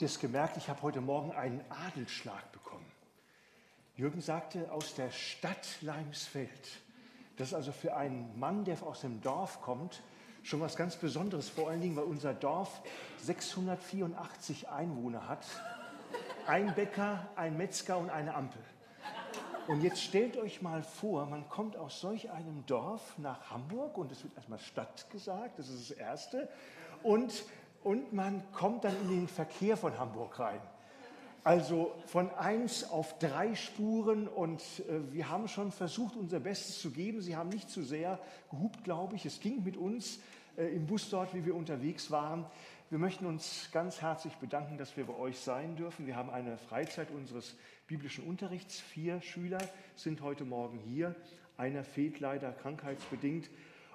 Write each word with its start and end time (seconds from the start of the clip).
das 0.00 0.18
gemerkt, 0.18 0.56
ich 0.56 0.68
habe 0.68 0.80
heute 0.82 1.00
Morgen 1.00 1.32
einen 1.32 1.60
Adelsschlag 1.68 2.52
bekommen. 2.52 2.86
Jürgen 3.96 4.22
sagte 4.22 4.72
aus 4.72 4.94
der 4.94 5.10
Stadt 5.10 5.66
Leimsfeld. 5.82 6.48
Das 7.36 7.48
ist 7.48 7.54
also 7.54 7.70
für 7.70 7.96
einen 7.96 8.38
Mann, 8.38 8.64
der 8.64 8.82
aus 8.82 9.02
dem 9.02 9.20
Dorf 9.20 9.60
kommt, 9.60 10.02
schon 10.42 10.60
was 10.60 10.76
ganz 10.76 10.96
Besonderes. 10.96 11.50
Vor 11.50 11.68
allen 11.68 11.82
Dingen, 11.82 11.96
weil 11.96 12.04
unser 12.04 12.32
Dorf 12.32 12.80
684 13.18 14.70
Einwohner 14.70 15.28
hat. 15.28 15.44
Ein 16.46 16.74
Bäcker, 16.74 17.28
ein 17.36 17.58
Metzger 17.58 17.98
und 17.98 18.08
eine 18.08 18.34
Ampel. 18.34 18.62
Und 19.66 19.82
jetzt 19.82 20.02
stellt 20.02 20.38
euch 20.38 20.62
mal 20.62 20.82
vor, 20.82 21.26
man 21.26 21.48
kommt 21.50 21.76
aus 21.76 22.00
solch 22.00 22.30
einem 22.30 22.64
Dorf 22.66 23.18
nach 23.18 23.50
Hamburg 23.50 23.98
und 23.98 24.10
es 24.10 24.24
wird 24.24 24.34
erstmal 24.34 24.58
Stadt 24.58 25.10
gesagt, 25.10 25.58
das 25.58 25.68
ist 25.68 25.90
das 25.90 25.96
Erste. 25.98 26.48
Und 27.02 27.44
und 27.82 28.12
man 28.12 28.42
kommt 28.52 28.84
dann 28.84 28.94
in 29.02 29.08
den 29.08 29.28
Verkehr 29.28 29.76
von 29.76 29.98
Hamburg 29.98 30.38
rein. 30.38 30.60
Also 31.42 31.94
von 32.06 32.30
eins 32.34 32.90
auf 32.90 33.18
drei 33.18 33.54
Spuren 33.54 34.28
und 34.28 34.60
äh, 34.60 35.12
wir 35.12 35.30
haben 35.30 35.48
schon 35.48 35.72
versucht, 35.72 36.14
unser 36.14 36.38
Bestes 36.38 36.80
zu 36.80 36.90
geben. 36.90 37.22
Sie 37.22 37.34
haben 37.34 37.48
nicht 37.48 37.70
zu 37.70 37.82
sehr 37.82 38.18
gehupt, 38.50 38.84
glaube 38.84 39.16
ich. 39.16 39.24
Es 39.24 39.40
ging 39.40 39.64
mit 39.64 39.78
uns 39.78 40.20
äh, 40.58 40.66
im 40.66 40.86
Bus 40.86 41.08
dort, 41.08 41.34
wie 41.34 41.46
wir 41.46 41.56
unterwegs 41.56 42.10
waren. 42.10 42.44
Wir 42.90 42.98
möchten 42.98 43.24
uns 43.24 43.70
ganz 43.72 44.02
herzlich 44.02 44.34
bedanken, 44.34 44.76
dass 44.76 44.98
wir 44.98 45.06
bei 45.06 45.16
euch 45.16 45.38
sein 45.38 45.76
dürfen. 45.76 46.06
Wir 46.06 46.16
haben 46.16 46.28
eine 46.28 46.58
Freizeit 46.58 47.10
unseres 47.10 47.56
biblischen 47.86 48.24
Unterrichts. 48.24 48.78
Vier 48.78 49.22
Schüler 49.22 49.60
sind 49.96 50.20
heute 50.20 50.44
Morgen 50.44 50.78
hier. 50.78 51.14
Einer 51.56 51.84
fehlt 51.84 52.20
leider 52.20 52.52
krankheitsbedingt. 52.52 53.48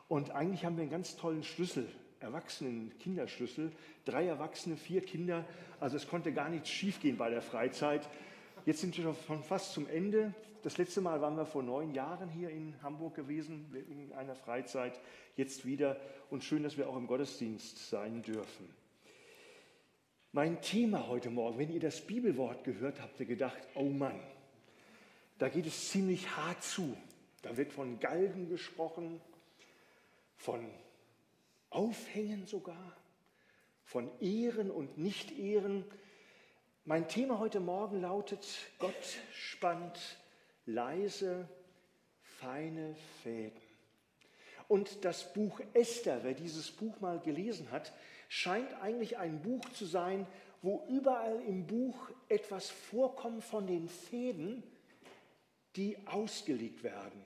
Und 0.07 0.31
eigentlich 0.31 0.65
haben 0.65 0.77
wir 0.77 0.81
einen 0.81 0.91
ganz 0.91 1.15
tollen 1.15 1.43
Schlüssel 1.43 1.87
Erwachsenen-Kinderschlüssel. 2.25 3.71
Drei 4.03 4.25
Erwachsene, 4.25 4.75
vier 4.75 5.01
Kinder. 5.01 5.45
Also 5.79 5.95
es 5.95 6.07
konnte 6.07 6.33
gar 6.33 6.49
nichts 6.49 6.69
schiefgehen 6.69 7.17
bei 7.17 7.29
der 7.29 7.41
Freizeit. 7.41 8.09
Jetzt 8.65 8.81
sind 8.81 8.97
wir 8.97 9.15
schon 9.27 9.43
fast 9.43 9.73
zum 9.73 9.87
Ende. 9.87 10.33
Das 10.63 10.77
letzte 10.79 10.99
Mal 10.99 11.21
waren 11.21 11.37
wir 11.37 11.45
vor 11.45 11.61
neun 11.61 11.93
Jahren 11.93 12.29
hier 12.29 12.49
in 12.49 12.73
Hamburg 12.81 13.13
gewesen, 13.15 13.71
in 13.89 14.11
einer 14.13 14.35
Freizeit. 14.35 14.99
Jetzt 15.37 15.65
wieder. 15.65 15.97
Und 16.31 16.43
schön, 16.43 16.63
dass 16.63 16.75
wir 16.77 16.89
auch 16.89 16.97
im 16.97 17.05
Gottesdienst 17.05 17.89
sein 17.89 18.23
dürfen. 18.23 18.67
Mein 20.31 20.61
Thema 20.61 21.07
heute 21.07 21.29
Morgen, 21.29 21.59
wenn 21.59 21.71
ihr 21.71 21.79
das 21.79 22.01
Bibelwort 22.01 22.63
gehört 22.63 22.99
habt, 23.01 23.19
ihr 23.19 23.25
gedacht, 23.25 23.59
oh 23.75 23.89
Mann, 23.89 24.19
da 25.37 25.47
geht 25.47 25.67
es 25.67 25.91
ziemlich 25.91 26.35
hart 26.35 26.63
zu. 26.63 26.97
Da 27.43 27.55
wird 27.55 27.71
von 27.71 27.99
Galgen 27.99 28.49
gesprochen, 28.49 29.21
von 30.35 30.65
Aufhängen 31.75 32.45
sogar, 32.45 32.95
von 33.83 34.09
Ehren 34.21 34.71
und 34.71 34.97
Nicht-Ehren. 34.97 35.83
Mein 36.85 37.09
Thema 37.09 37.37
heute 37.37 37.59
Morgen 37.59 37.99
lautet, 37.99 38.47
Gott 38.79 39.17
spannt 39.33 40.17
leise, 40.65 41.49
feine 42.21 42.95
Fäden. 43.21 43.59
Und 44.69 45.03
das 45.03 45.33
Buch 45.33 45.59
Esther, 45.73 46.23
wer 46.23 46.33
dieses 46.33 46.71
Buch 46.71 47.01
mal 47.01 47.19
gelesen 47.19 47.69
hat, 47.71 47.91
scheint 48.29 48.73
eigentlich 48.81 49.17
ein 49.17 49.41
Buch 49.41 49.67
zu 49.73 49.85
sein, 49.85 50.25
wo 50.61 50.85
überall 50.87 51.41
im 51.41 51.67
Buch 51.67 52.09
etwas 52.29 52.69
vorkommt 52.69 53.43
von 53.43 53.67
den 53.67 53.89
Fäden, 53.89 54.63
die 55.75 55.97
ausgelegt 56.07 56.83
werden. 56.83 57.21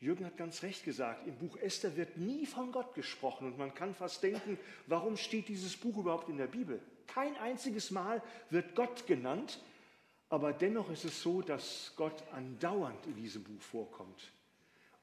Jürgen 0.00 0.24
hat 0.24 0.36
ganz 0.36 0.62
recht 0.62 0.84
gesagt, 0.84 1.26
im 1.26 1.34
Buch 1.36 1.56
Esther 1.56 1.96
wird 1.96 2.16
nie 2.16 2.46
von 2.46 2.70
Gott 2.70 2.94
gesprochen 2.94 3.48
und 3.48 3.58
man 3.58 3.74
kann 3.74 3.94
fast 3.94 4.22
denken, 4.22 4.56
warum 4.86 5.16
steht 5.16 5.48
dieses 5.48 5.76
Buch 5.76 5.96
überhaupt 5.98 6.28
in 6.28 6.36
der 6.36 6.46
Bibel? 6.46 6.80
Kein 7.08 7.36
einziges 7.36 7.90
Mal 7.90 8.22
wird 8.50 8.76
Gott 8.76 9.06
genannt, 9.06 9.60
aber 10.28 10.52
dennoch 10.52 10.90
ist 10.90 11.04
es 11.04 11.20
so, 11.20 11.42
dass 11.42 11.94
Gott 11.96 12.22
andauernd 12.32 13.06
in 13.06 13.16
diesem 13.16 13.42
Buch 13.42 13.60
vorkommt. 13.60 14.30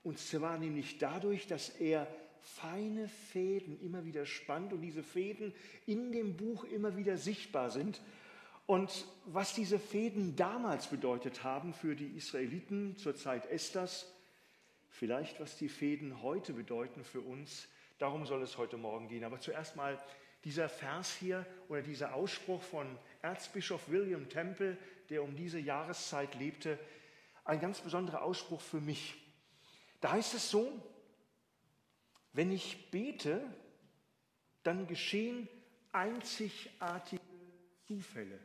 Und 0.04 0.18
zwar 0.20 0.58
nämlich 0.58 0.98
dadurch, 0.98 1.48
dass 1.48 1.70
er 1.70 2.08
feine 2.40 3.10
Fäden 3.10 3.82
immer 3.82 4.06
wieder 4.06 4.26
spannt 4.26 4.72
und 4.72 4.82
diese 4.82 5.04
Fäden 5.04 5.54
in 5.88 6.12
dem 6.12 6.38
Buch 6.38 6.64
immer 6.64 6.96
wieder 6.96 7.18
sichtbar 7.18 7.72
sind. 7.72 8.00
Und 8.68 9.08
was 9.26 9.54
diese 9.56 9.80
Fäden 9.80 10.36
damals 10.36 10.88
bedeutet 10.88 11.44
haben 11.44 11.74
für 11.74 11.96
die 11.96 12.16
Israeliten 12.16 12.96
zur 12.98 13.16
Zeit 13.16 13.50
Esthers, 13.50 14.12
vielleicht, 14.96 15.40
was 15.40 15.58
die 15.58 15.70
Fäden 15.70 16.22
heute 16.22 16.54
bedeuten 16.54 17.04
für 17.04 17.22
uns. 17.22 17.68
Darum 17.98 18.26
soll 18.26 18.42
es 18.42 18.58
heute 18.58 18.78
Morgen 18.78 19.08
gehen. 19.08 19.24
Aber 19.24 19.40
zuerst 19.40 19.76
mal 19.76 20.02
dieser 20.44 20.70
Vers 20.70 21.16
hier 21.16 21.46
oder 21.68 21.82
dieser 21.82 22.14
Ausspruch 22.14 22.62
von 22.62 22.98
Erzbischof 23.22 23.90
William 23.90 24.30
Temple, 24.30 24.78
der 25.10 25.24
um 25.24 25.36
diese 25.36 25.60
Jahreszeit 25.60 26.36
lebte, 26.36 26.80
ein 27.44 27.60
ganz 27.60 27.82
besonderer 27.82 28.22
Ausspruch 28.22 28.62
für 28.62 28.80
mich. 28.80 29.16
Da 30.02 30.14
heißt 30.14 30.34
es 30.34 30.50
so, 30.50 30.72
wenn 32.34 32.52
ich 32.52 32.90
bete, 32.92 33.42
dann 34.64 34.88
geschehen 34.88 35.48
einzigartige 35.92 37.22
Zufälle. 37.88 38.40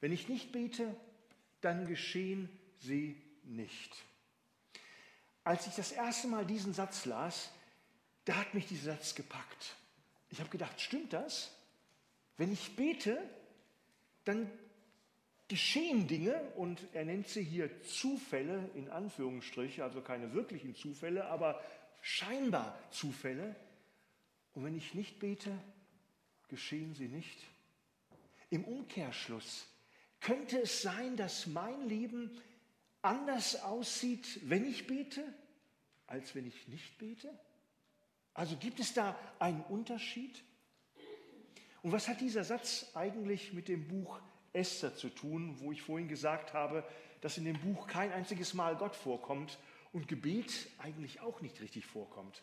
Wenn 0.00 0.12
ich 0.12 0.28
nicht 0.28 0.52
bete, 0.52 0.94
dann 1.60 1.86
geschehen 1.86 2.48
sie 2.78 3.20
nicht. 3.44 4.07
Als 5.48 5.66
ich 5.66 5.74
das 5.76 5.92
erste 5.92 6.28
Mal 6.28 6.44
diesen 6.44 6.74
Satz 6.74 7.06
las, 7.06 7.50
da 8.26 8.34
hat 8.34 8.52
mich 8.52 8.66
dieser 8.66 8.92
Satz 8.92 9.14
gepackt. 9.14 9.76
Ich 10.28 10.40
habe 10.40 10.50
gedacht, 10.50 10.78
stimmt 10.78 11.14
das? 11.14 11.50
Wenn 12.36 12.52
ich 12.52 12.76
bete, 12.76 13.18
dann 14.26 14.50
geschehen 15.48 16.06
Dinge 16.06 16.38
und 16.56 16.78
er 16.92 17.06
nennt 17.06 17.28
sie 17.28 17.42
hier 17.42 17.82
Zufälle 17.82 18.68
in 18.74 18.90
Anführungsstriche, 18.90 19.82
also 19.82 20.02
keine 20.02 20.34
wirklichen 20.34 20.74
Zufälle, 20.74 21.24
aber 21.28 21.58
scheinbar 22.02 22.78
Zufälle. 22.90 23.56
Und 24.52 24.66
wenn 24.66 24.76
ich 24.76 24.92
nicht 24.92 25.18
bete, 25.18 25.58
geschehen 26.48 26.94
sie 26.94 27.08
nicht. 27.08 27.38
Im 28.50 28.66
Umkehrschluss 28.66 29.66
könnte 30.20 30.60
es 30.60 30.82
sein, 30.82 31.16
dass 31.16 31.46
mein 31.46 31.88
Leben 31.88 32.38
anders 33.02 33.62
aussieht, 33.62 34.40
wenn 34.44 34.64
ich 34.64 34.86
bete, 34.86 35.22
als 36.06 36.34
wenn 36.34 36.46
ich 36.46 36.68
nicht 36.68 36.98
bete? 36.98 37.38
Also 38.34 38.56
gibt 38.56 38.80
es 38.80 38.94
da 38.94 39.18
einen 39.38 39.62
Unterschied? 39.62 40.42
Und 41.82 41.92
was 41.92 42.08
hat 42.08 42.20
dieser 42.20 42.44
Satz 42.44 42.90
eigentlich 42.94 43.52
mit 43.52 43.68
dem 43.68 43.86
Buch 43.88 44.20
Esther 44.52 44.94
zu 44.94 45.08
tun, 45.08 45.56
wo 45.60 45.72
ich 45.72 45.82
vorhin 45.82 46.08
gesagt 46.08 46.52
habe, 46.52 46.84
dass 47.20 47.38
in 47.38 47.44
dem 47.44 47.58
Buch 47.60 47.86
kein 47.86 48.12
einziges 48.12 48.54
Mal 48.54 48.76
Gott 48.76 48.96
vorkommt 48.96 49.58
und 49.92 50.08
Gebet 50.08 50.68
eigentlich 50.78 51.20
auch 51.20 51.40
nicht 51.40 51.60
richtig 51.60 51.86
vorkommt? 51.86 52.42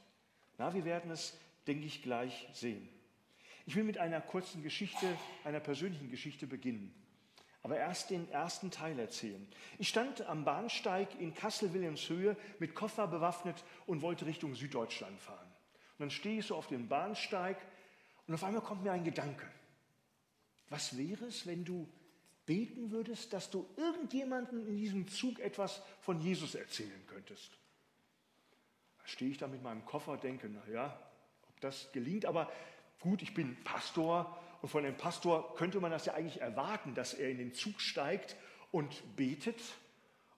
Na, 0.57 0.73
wir 0.73 0.85
werden 0.85 1.11
es, 1.11 1.37
denke 1.67 1.85
ich, 1.85 2.01
gleich 2.01 2.47
sehen. 2.53 2.87
Ich 3.66 3.75
will 3.75 3.83
mit 3.83 3.97
einer 3.97 4.22
kurzen 4.22 4.63
Geschichte, 4.63 5.17
einer 5.43 5.59
persönlichen 5.59 6.09
Geschichte 6.09 6.47
beginnen 6.47 6.93
aber 7.66 7.78
erst 7.78 8.12
den 8.12 8.30
ersten 8.30 8.70
Teil 8.70 9.00
erzählen. 9.00 9.44
Ich 9.80 9.90
stand 9.90 10.22
am 10.22 10.46
Bahnsteig 10.46 11.20
in 11.20 11.34
Kassel-Wilhelmshöhe 11.34 12.38
mit 12.59 12.76
Koffer 12.76 13.08
bewaffnet 13.08 13.64
und 13.88 14.03
wollte 14.03 14.28
Richtung 14.28 14.53
Süddeutschland 14.53 15.20
fahren. 15.20 15.48
Und 15.94 16.00
dann 16.00 16.12
stehe 16.12 16.38
ich 16.38 16.46
so 16.46 16.56
auf 16.56 16.68
dem 16.68 16.88
Bahnsteig 16.88 17.58
und 18.28 18.36
auf 18.36 18.44
einmal 18.44 18.62
kommt 18.62 18.84
mir 18.84 18.92
ein 18.92 19.03
Gedanke. 19.03 19.48
Was 20.70 20.96
wäre 20.96 21.26
es, 21.26 21.48
wenn 21.48 21.66
du 21.66 21.90
beten 22.46 22.92
würdest, 22.92 23.34
dass 23.34 23.50
du 23.50 23.68
irgendjemandem 23.78 24.68
in 24.68 24.78
diesem 24.78 25.08
Zug 25.08 25.40
etwas 25.40 25.82
von 26.02 26.22
Jesus 26.22 26.53
erzählen 26.53 27.02
könntest? 27.08 27.58
Da 29.00 29.08
stehe 29.08 29.32
ich 29.32 29.40
da 29.40 29.47
mit 29.47 29.64
meinem 29.64 29.84
Koffer 29.86 30.12
und 30.12 30.24
denke, 30.24 30.50
naja, 30.50 31.00
ob 31.50 31.59
das 31.62 31.92
gelingt, 31.94 32.28
aber 32.28 32.52
gut, 33.00 33.24
ich 33.24 33.34
bin 33.34 33.58
Pastor 33.64 34.40
und 34.61 34.69
von 34.69 34.83
dem 34.83 34.97
Pastor 34.97 35.55
könnte 35.55 35.79
man 35.79 35.91
das 35.91 36.05
ja 36.05 36.13
eigentlich 36.13 36.41
erwarten, 36.41 36.95
dass 36.95 37.13
er 37.13 37.29
in 37.29 37.37
den 37.37 37.53
Zug 37.53 37.79
steigt 37.81 38.35
und 38.72 39.16
betet 39.16 39.61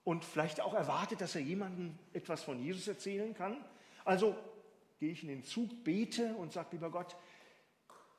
und 0.04 0.24
vielleicht 0.24 0.60
auch 0.60 0.74
erwartet, 0.74 1.20
dass 1.20 1.34
er 1.34 1.42
jemandem 1.42 1.98
etwas 2.12 2.42
von 2.42 2.58
Jesus 2.58 2.88
erzählen 2.88 3.34
kann. 3.34 3.64
Also 4.04 4.36
gehe 4.98 5.12
ich 5.12 5.22
in 5.22 5.28
den 5.28 5.44
Zug, 5.44 5.84
bete 5.84 6.34
und 6.34 6.52
sage, 6.52 6.68
lieber 6.72 6.90
Gott, 6.90 7.16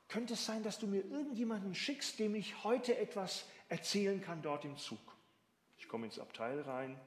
könnte 0.08 0.34
es 0.34 0.44
sein, 0.44 0.62
dass 0.62 0.78
du 0.78 0.86
mir 0.86 1.04
irgendjemanden 1.04 1.74
schickst, 1.74 2.18
dem 2.18 2.34
ich 2.34 2.64
heute 2.64 2.98
etwas 2.98 3.46
erzählen 3.68 4.20
kann 4.20 4.42
dort 4.42 4.64
im 4.64 4.76
Zug? 4.76 4.98
Ich 5.78 5.88
komme 5.88 6.06
ins 6.06 6.18
Abteil 6.18 6.60
rein, 6.62 7.00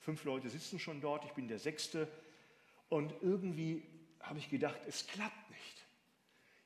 fünf 0.00 0.24
Leute 0.24 0.48
sitzen 0.48 0.78
schon 0.78 1.00
dort, 1.00 1.24
ich 1.24 1.32
bin 1.32 1.48
der 1.48 1.58
Sechste 1.58 2.08
und 2.88 3.14
irgendwie 3.22 3.82
habe 4.20 4.38
ich 4.38 4.50
gedacht, 4.50 4.80
es 4.86 5.06
klappt 5.06 5.50
nicht. 5.50 5.75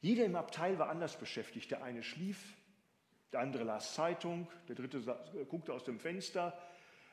Jeder 0.01 0.25
im 0.25 0.37
Abteil 0.37 0.79
war 0.79 0.89
anders 0.89 1.19
beschäftigt. 1.19 1.71
Der 1.71 1.83
eine 1.83 2.03
schlief, 2.03 2.55
der 3.33 3.41
andere 3.41 3.65
las 3.65 3.95
Zeitung, 3.95 4.49
der 4.69 4.77
dritte 4.77 4.99
äh, 4.99 5.45
guckte 5.45 5.73
aus 5.73 5.85
dem 5.85 6.01
Fenster. 6.01 6.59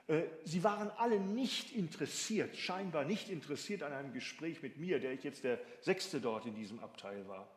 Äh, 0.08 0.24
sie 0.44 0.64
waren 0.64 0.90
alle 0.92 1.20
nicht 1.20 1.76
interessiert, 1.76 2.56
scheinbar 2.56 3.04
nicht 3.04 3.30
interessiert 3.30 3.84
an 3.84 3.94
einem 3.94 4.14
Gespräch 4.14 4.62
mit 4.62 4.78
mir, 4.78 5.00
der 5.00 5.12
ich 5.12 5.24
jetzt 5.24 5.44
der 5.44 5.60
Sechste 5.82 6.22
dort 6.22 6.46
in 6.46 6.56
diesem 6.56 6.80
Abteil 6.80 7.28
war. 7.28 7.48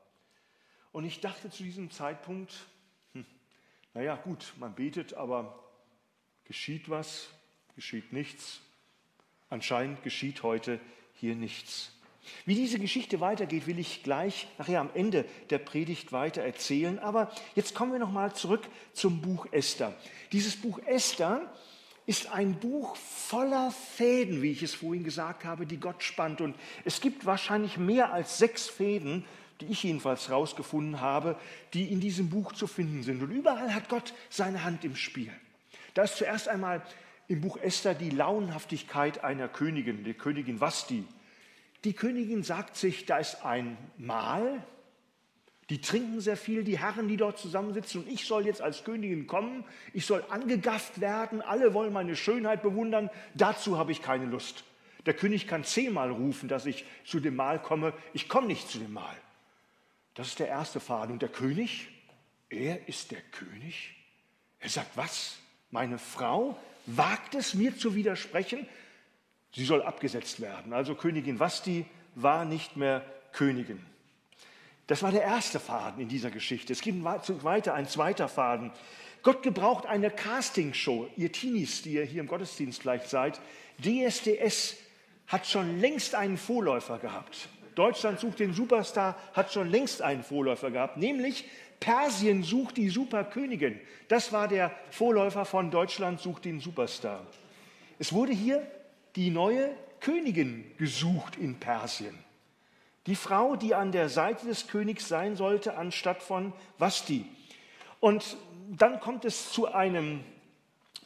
Und 0.92 1.04
ich 1.04 1.20
dachte 1.20 1.50
zu 1.50 1.62
diesem 1.62 1.90
Zeitpunkt, 1.90 2.52
hm, 3.12 3.24
Naja, 3.94 4.16
gut, 4.16 4.52
man 4.58 4.74
betet, 4.74 5.14
aber 5.14 5.64
geschieht 6.44 6.88
was, 6.90 7.28
geschieht 7.76 8.12
nichts. 8.12 8.60
Anscheinend 9.48 10.02
geschieht 10.02 10.42
heute 10.42 10.80
hier 11.14 11.36
nichts. 11.36 11.92
Wie 12.44 12.54
diese 12.54 12.78
Geschichte 12.78 13.20
weitergeht, 13.20 13.66
will 13.66 13.78
ich 13.78 14.02
gleich 14.02 14.46
nachher 14.58 14.80
am 14.80 14.90
Ende 14.94 15.24
der 15.50 15.58
Predigt 15.58 16.12
weiter 16.12 16.42
erzählen. 16.42 16.98
Aber 16.98 17.30
jetzt 17.54 17.74
kommen 17.74 17.92
wir 17.92 17.98
nochmal 17.98 18.34
zurück 18.34 18.68
zum 18.92 19.20
Buch 19.20 19.46
Esther. 19.50 19.94
Dieses 20.32 20.56
Buch 20.56 20.78
Esther 20.86 21.42
ist 22.06 22.32
ein 22.32 22.54
Buch 22.54 22.96
voller 22.96 23.70
Fäden, 23.70 24.42
wie 24.42 24.50
ich 24.50 24.62
es 24.62 24.74
vorhin 24.74 25.04
gesagt 25.04 25.44
habe, 25.44 25.66
die 25.66 25.78
Gott 25.78 26.02
spannt. 26.02 26.40
Und 26.40 26.56
es 26.84 27.00
gibt 27.00 27.26
wahrscheinlich 27.26 27.76
mehr 27.76 28.12
als 28.12 28.38
sechs 28.38 28.66
Fäden, 28.66 29.24
die 29.60 29.66
ich 29.66 29.82
jedenfalls 29.82 30.28
herausgefunden 30.28 31.00
habe, 31.00 31.36
die 31.74 31.84
in 31.84 32.00
diesem 32.00 32.30
Buch 32.30 32.52
zu 32.52 32.66
finden 32.66 33.02
sind. 33.02 33.22
Und 33.22 33.30
überall 33.30 33.74
hat 33.74 33.88
Gott 33.88 34.14
seine 34.28 34.64
Hand 34.64 34.84
im 34.84 34.96
Spiel. 34.96 35.32
Da 35.94 36.02
ist 36.02 36.16
zuerst 36.16 36.48
einmal 36.48 36.82
im 37.28 37.42
Buch 37.42 37.58
Esther 37.58 37.94
die 37.94 38.10
Launhaftigkeit 38.10 39.22
einer 39.22 39.48
Königin, 39.48 40.02
der 40.02 40.14
Königin 40.14 40.60
Vasti. 40.60 41.04
Die 41.84 41.92
Königin 41.92 42.42
sagt 42.42 42.76
sich, 42.76 43.06
da 43.06 43.18
ist 43.18 43.44
ein 43.44 43.76
Mahl, 43.96 44.62
die 45.70 45.80
trinken 45.80 46.20
sehr 46.20 46.36
viel, 46.36 46.64
die 46.64 46.78
Herren, 46.78 47.06
die 47.08 47.16
dort 47.16 47.38
zusammensitzen, 47.38 48.02
und 48.02 48.08
ich 48.10 48.26
soll 48.26 48.44
jetzt 48.44 48.60
als 48.60 48.84
Königin 48.84 49.26
kommen, 49.26 49.64
ich 49.94 50.04
soll 50.04 50.24
angegafft 50.28 51.00
werden, 51.00 51.40
alle 51.42 51.74
wollen 51.74 51.92
meine 51.92 52.16
Schönheit 52.16 52.62
bewundern, 52.62 53.08
dazu 53.34 53.78
habe 53.78 53.92
ich 53.92 54.02
keine 54.02 54.26
Lust. 54.26 54.64
Der 55.06 55.14
König 55.14 55.46
kann 55.46 55.64
zehnmal 55.64 56.10
rufen, 56.10 56.48
dass 56.48 56.66
ich 56.66 56.84
zu 57.04 57.20
dem 57.20 57.36
Mahl 57.36 57.62
komme, 57.62 57.94
ich 58.12 58.28
komme 58.28 58.48
nicht 58.48 58.68
zu 58.68 58.78
dem 58.78 58.92
Mahl. 58.92 59.16
Das 60.14 60.26
ist 60.26 60.38
der 60.38 60.48
erste 60.48 60.80
Faden. 60.80 61.12
Und 61.12 61.22
der 61.22 61.30
König, 61.30 61.88
er 62.50 62.88
ist 62.88 63.10
der 63.10 63.20
König. 63.20 63.94
Er 64.58 64.68
sagt, 64.68 64.96
was? 64.96 65.38
Meine 65.70 65.98
Frau 65.98 66.58
wagt 66.84 67.34
es 67.34 67.54
mir 67.54 67.76
zu 67.76 67.94
widersprechen? 67.94 68.66
Sie 69.52 69.64
soll 69.64 69.82
abgesetzt 69.82 70.40
werden. 70.40 70.72
Also 70.72 70.94
Königin 70.94 71.40
Vasti 71.40 71.84
war 72.14 72.44
nicht 72.44 72.76
mehr 72.76 73.04
Königin. 73.32 73.84
Das 74.86 75.02
war 75.02 75.12
der 75.12 75.22
erste 75.22 75.60
Faden 75.60 76.02
in 76.02 76.08
dieser 76.08 76.30
Geschichte. 76.30 76.72
Es 76.72 76.80
gibt 76.80 77.04
weiter 77.04 77.74
ein 77.74 77.86
zweiter 77.86 78.28
Faden. 78.28 78.72
Gott 79.22 79.42
gebraucht 79.42 79.86
eine 79.86 80.10
Castingshow. 80.10 81.08
Ihr 81.16 81.30
Teenies, 81.30 81.82
die 81.82 81.94
ihr 81.94 82.04
hier 82.04 82.20
im 82.20 82.26
Gottesdienst 82.26 82.82
vielleicht 82.82 83.08
seid, 83.08 83.40
DSDS 83.78 84.76
hat 85.26 85.46
schon 85.46 85.80
längst 85.80 86.14
einen 86.14 86.36
Vorläufer 86.36 86.98
gehabt. 86.98 87.48
Deutschland 87.74 88.18
sucht 88.18 88.40
den 88.40 88.52
Superstar 88.52 89.16
hat 89.32 89.52
schon 89.52 89.70
längst 89.70 90.02
einen 90.02 90.24
Vorläufer 90.24 90.70
gehabt, 90.70 90.96
nämlich 90.96 91.44
Persien 91.78 92.42
sucht 92.42 92.76
die 92.76 92.90
Superkönigin. 92.90 93.80
Das 94.08 94.32
war 94.32 94.48
der 94.48 94.72
Vorläufer 94.90 95.44
von 95.44 95.70
Deutschland 95.70 96.20
sucht 96.20 96.44
den 96.44 96.60
Superstar. 96.60 97.24
Es 97.98 98.12
wurde 98.12 98.32
hier 98.32 98.66
die 99.16 99.30
neue 99.30 99.70
Königin 100.00 100.64
gesucht 100.78 101.36
in 101.36 101.60
Persien. 101.60 102.18
Die 103.06 103.16
Frau, 103.16 103.56
die 103.56 103.74
an 103.74 103.92
der 103.92 104.08
Seite 104.08 104.46
des 104.46 104.66
Königs 104.66 105.08
sein 105.08 105.36
sollte, 105.36 105.76
anstatt 105.76 106.22
von 106.22 106.52
Vasti. 106.78 107.26
Und 107.98 108.36
dann 108.68 109.00
kommt 109.00 109.24
es 109.24 109.52
zu 109.52 109.72
einem, 109.72 110.20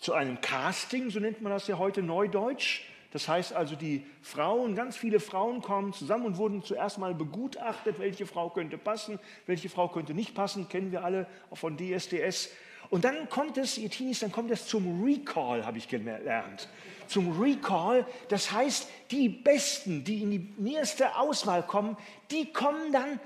zu 0.00 0.12
einem 0.12 0.40
Casting, 0.40 1.10
so 1.10 1.20
nennt 1.20 1.40
man 1.40 1.52
das 1.52 1.66
ja 1.66 1.78
heute 1.78 2.02
neudeutsch. 2.02 2.82
Das 3.12 3.28
heißt 3.28 3.52
also, 3.52 3.76
die 3.76 4.04
Frauen, 4.22 4.74
ganz 4.74 4.96
viele 4.96 5.20
Frauen 5.20 5.62
kommen 5.62 5.92
zusammen 5.92 6.26
und 6.26 6.36
wurden 6.36 6.64
zuerst 6.64 6.98
mal 6.98 7.14
begutachtet, 7.14 8.00
welche 8.00 8.26
Frau 8.26 8.50
könnte 8.50 8.76
passen, 8.76 9.20
welche 9.46 9.68
Frau 9.68 9.88
könnte 9.88 10.14
nicht 10.14 10.34
passen, 10.34 10.68
kennen 10.68 10.90
wir 10.90 11.04
alle 11.04 11.28
von 11.52 11.76
DSDS. 11.76 12.50
Und 12.94 13.04
dann 13.04 13.28
kommt 13.28 13.58
es, 13.58 13.76
ihr 13.76 13.90
Teenies, 13.90 14.20
dann 14.20 14.30
kommt 14.30 14.52
es 14.52 14.68
zum 14.68 15.02
Recall, 15.02 15.66
habe 15.66 15.78
ich 15.78 15.88
gelernt. 15.88 16.68
Zum 17.08 17.42
Recall, 17.42 18.06
das 18.28 18.52
heißt, 18.52 18.88
die 19.10 19.28
Besten, 19.28 20.04
die 20.04 20.22
in 20.22 20.30
die 20.30 20.54
nächste 20.58 21.16
Auswahl 21.16 21.64
kommen, 21.64 21.96
die 22.30 22.52
kommen 22.52 22.92
dann 22.92 23.18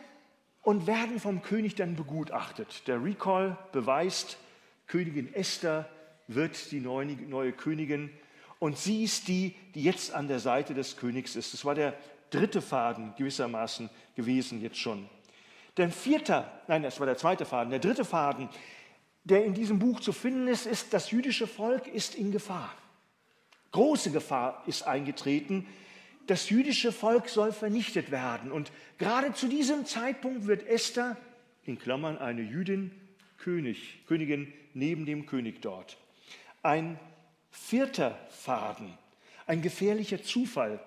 und 0.63 0.87
werden 0.87 1.21
vom 1.21 1.43
König 1.43 1.75
dann 1.75 1.97
begutachtet. 1.97 2.85
Der 2.87 3.05
Recall 3.05 3.59
beweist, 3.73 4.39
Königin 4.87 5.35
Esther 5.35 5.87
wird 6.29 6.71
die 6.71 6.81
neue, 6.81 7.05
neue 7.05 7.53
Königin 7.53 8.09
und 8.61 8.79
sie 8.79 9.05
ist 9.05 9.29
die, 9.29 9.55
die 9.75 9.83
jetzt 9.83 10.15
an 10.15 10.29
der 10.29 10.39
Seite 10.39 10.73
des 10.73 10.97
Königs 10.97 11.37
ist. 11.37 11.53
Das 11.53 11.67
war 11.67 11.75
der 11.75 11.93
dritte 12.31 12.63
Faden 12.63 13.13
gewissermaßen 13.19 13.91
gewesen 14.17 14.63
jetzt 14.63 14.79
schon. 14.79 15.11
Der 15.77 15.91
vierte, 15.91 16.47
nein, 16.69 16.83
das 16.83 16.99
war 16.99 17.07
der 17.07 17.19
zweite 17.19 17.45
Faden. 17.45 17.69
Der 17.69 17.79
dritte 17.79 18.07
Faden, 18.07 18.49
der 19.29 19.45
in 19.45 19.55
diesem 19.55 19.79
Buch 19.79 20.01
zu 20.01 20.13
finden 20.13 20.49
ist, 20.49 20.67
ist, 20.67 20.93
das 20.93 21.11
jüdische 21.11 21.47
Volk 21.47 21.87
ist 21.87 22.15
in 22.15 22.33
Gefahr. 22.33 22.75
Große 23.73 24.11
Gefahr 24.11 24.63
ist 24.67 24.85
eingetreten. 24.85 25.67
Das 26.27 26.49
jüdische 26.49 26.93
Volk 26.93 27.29
soll 27.29 27.53
vernichtet 27.53 28.11
werden. 28.11 28.51
Und 28.51 28.73
gerade 28.97 29.35
zu 29.35 29.49
diesem 29.49 29.85
Zeitpunkt 29.85 30.47
wird 30.47 30.67
Esther, 30.67 31.17
in 31.65 31.79
Klammern 31.79 32.17
eine 32.17 32.41
Jüdin, 32.41 32.91
König, 33.37 33.99
Königin 34.07 34.53
neben 34.73 35.05
dem 35.05 35.27
König 35.27 35.61
dort. 35.61 35.99
Ein 36.63 36.99
Vierter 37.51 38.19
Faden, 38.31 38.97
ein 39.47 39.63
gefährlicher 39.63 40.23
Zufall, 40.23 40.81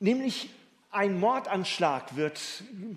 nämlich 0.00 0.50
ein 0.90 1.20
Mordanschlag 1.20 2.16
wird 2.16 2.40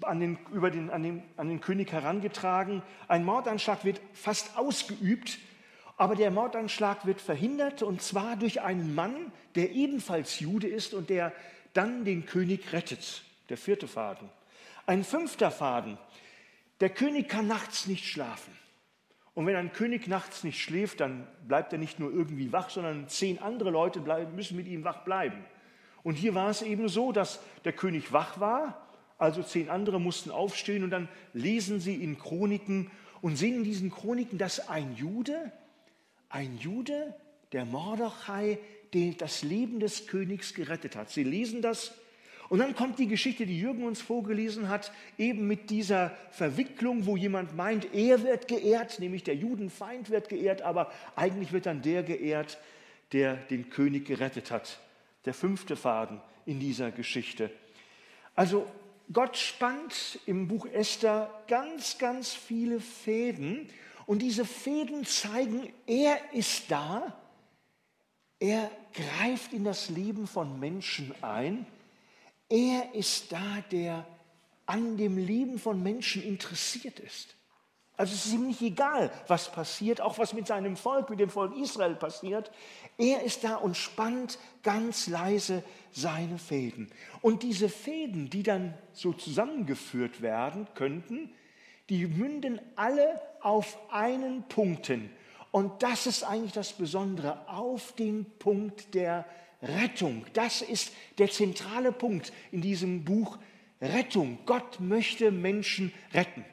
an 0.01 0.19
den, 0.19 0.39
über 0.53 0.71
den, 0.71 0.89
an, 0.89 1.03
den, 1.03 1.23
an 1.37 1.49
den 1.49 1.61
König 1.61 1.91
herangetragen, 1.91 2.81
ein 3.07 3.25
Mordanschlag 3.25 3.83
wird 3.83 3.99
fast 4.13 4.57
ausgeübt, 4.57 5.39
aber 5.97 6.15
der 6.15 6.31
Mordanschlag 6.31 7.05
wird 7.05 7.21
verhindert 7.21 7.83
und 7.83 8.01
zwar 8.01 8.37
durch 8.37 8.61
einen 8.61 8.95
Mann, 8.95 9.31
der 9.55 9.71
ebenfalls 9.71 10.39
Jude 10.39 10.67
ist 10.67 10.93
und 10.93 11.09
der 11.09 11.33
dann 11.73 12.05
den 12.05 12.25
König 12.25 12.71
rettet. 12.73 13.23
Der 13.49 13.57
vierte 13.57 13.87
Faden. 13.87 14.29
Ein 14.85 15.03
fünfter 15.03 15.51
Faden. 15.51 15.97
Der 16.79 16.89
König 16.89 17.27
kann 17.27 17.47
nachts 17.47 17.85
nicht 17.85 18.05
schlafen. 18.05 18.57
Und 19.33 19.45
wenn 19.45 19.55
ein 19.55 19.71
König 19.71 20.07
nachts 20.07 20.43
nicht 20.43 20.61
schläft, 20.61 20.99
dann 20.99 21.27
bleibt 21.47 21.71
er 21.71 21.79
nicht 21.79 21.99
nur 21.99 22.11
irgendwie 22.11 22.51
wach, 22.51 22.69
sondern 22.69 23.07
zehn 23.07 23.39
andere 23.39 23.69
Leute 23.69 23.99
müssen 24.33 24.57
mit 24.57 24.67
ihm 24.67 24.83
wach 24.83 25.03
bleiben. 25.03 25.45
Und 26.03 26.15
hier 26.15 26.35
war 26.35 26.49
es 26.49 26.61
eben 26.61 26.89
so, 26.89 27.11
dass 27.11 27.39
der 27.63 27.73
König 27.73 28.11
wach 28.11 28.39
war, 28.39 28.87
also 29.17 29.43
zehn 29.43 29.69
andere 29.69 29.99
mussten 29.99 30.31
aufstehen 30.31 30.83
und 30.83 30.89
dann 30.89 31.07
lesen 31.33 31.79
sie 31.79 31.95
in 31.95 32.17
Chroniken 32.17 32.89
und 33.21 33.35
sehen 33.37 33.57
in 33.57 33.63
diesen 33.63 33.91
Chroniken, 33.91 34.39
dass 34.39 34.67
ein 34.67 34.95
Jude, 34.95 35.51
ein 36.29 36.57
Jude, 36.57 37.13
der 37.51 37.65
Mordechai, 37.65 38.57
das 39.19 39.43
Leben 39.43 39.79
des 39.79 40.07
Königs 40.07 40.53
gerettet 40.53 40.95
hat. 40.95 41.09
Sie 41.09 41.23
lesen 41.23 41.61
das 41.61 41.93
und 42.51 42.59
dann 42.59 42.75
kommt 42.75 42.99
die 42.99 43.07
Geschichte, 43.07 43.45
die 43.45 43.57
Jürgen 43.57 43.85
uns 43.85 44.01
vorgelesen 44.01 44.67
hat, 44.67 44.91
eben 45.17 45.47
mit 45.47 45.69
dieser 45.69 46.11
Verwicklung, 46.31 47.05
wo 47.05 47.15
jemand 47.15 47.55
meint, 47.55 47.93
er 47.93 48.23
wird 48.23 48.49
geehrt, 48.49 48.99
nämlich 48.99 49.23
der 49.23 49.35
Judenfeind 49.35 50.09
wird 50.09 50.27
geehrt, 50.27 50.61
aber 50.61 50.91
eigentlich 51.15 51.53
wird 51.53 51.65
dann 51.65 51.81
der 51.81 52.03
geehrt, 52.03 52.57
der 53.13 53.35
den 53.35 53.69
König 53.69 54.05
gerettet 54.05 54.51
hat. 54.51 54.81
Der 55.25 55.33
fünfte 55.33 55.75
Faden 55.75 56.21
in 56.45 56.59
dieser 56.59 56.91
Geschichte. 56.91 57.51
Also 58.35 58.65
Gott 59.11 59.37
spannt 59.37 60.19
im 60.25 60.47
Buch 60.47 60.65
Esther 60.65 61.29
ganz, 61.47 61.97
ganz 61.97 62.33
viele 62.33 62.79
Fäden 62.79 63.69
und 64.05 64.19
diese 64.19 64.45
Fäden 64.45 65.05
zeigen, 65.05 65.71
er 65.85 66.33
ist 66.33 66.71
da, 66.71 67.15
er 68.39 68.71
greift 68.93 69.53
in 69.53 69.63
das 69.63 69.89
Leben 69.89 70.27
von 70.27 70.59
Menschen 70.59 71.13
ein 71.21 71.65
er 72.51 72.93
ist 72.93 73.31
da, 73.31 73.63
der 73.71 74.05
an 74.65 74.97
dem 74.97 75.17
Leben 75.17 75.57
von 75.57 75.81
Menschen 75.81 76.21
interessiert 76.21 76.99
ist. 76.99 77.33
Also 78.01 78.15
es 78.15 78.25
ist 78.25 78.33
ihm 78.33 78.47
nicht 78.47 78.63
egal, 78.63 79.11
was 79.27 79.51
passiert, 79.51 80.01
auch 80.01 80.17
was 80.17 80.33
mit 80.33 80.47
seinem 80.47 80.75
Volk, 80.75 81.11
mit 81.11 81.19
dem 81.19 81.29
Volk 81.29 81.55
Israel 81.55 81.93
passiert. 81.93 82.49
Er 82.97 83.21
ist 83.21 83.43
da 83.43 83.57
und 83.57 83.77
spannt 83.77 84.39
ganz 84.63 85.05
leise 85.05 85.63
seine 85.91 86.39
Fäden. 86.39 86.89
Und 87.21 87.43
diese 87.43 87.69
Fäden, 87.69 88.31
die 88.31 88.41
dann 88.41 88.73
so 88.91 89.13
zusammengeführt 89.13 90.23
werden 90.23 90.67
könnten, 90.73 91.29
die 91.89 92.07
münden 92.07 92.59
alle 92.75 93.21
auf 93.39 93.77
einen 93.91 94.47
Punkten. 94.47 95.11
Und 95.51 95.83
das 95.83 96.07
ist 96.07 96.23
eigentlich 96.23 96.53
das 96.53 96.73
Besondere, 96.73 97.47
auf 97.47 97.91
den 97.91 98.25
Punkt 98.39 98.95
der 98.95 99.27
Rettung. 99.61 100.25
Das 100.33 100.63
ist 100.63 100.91
der 101.19 101.29
zentrale 101.29 101.91
Punkt 101.91 102.33
in 102.51 102.61
diesem 102.61 103.05
Buch 103.05 103.37
Rettung. 103.79 104.39
Gott 104.47 104.79
möchte 104.79 105.29
Menschen 105.29 105.93
retten. 106.15 106.43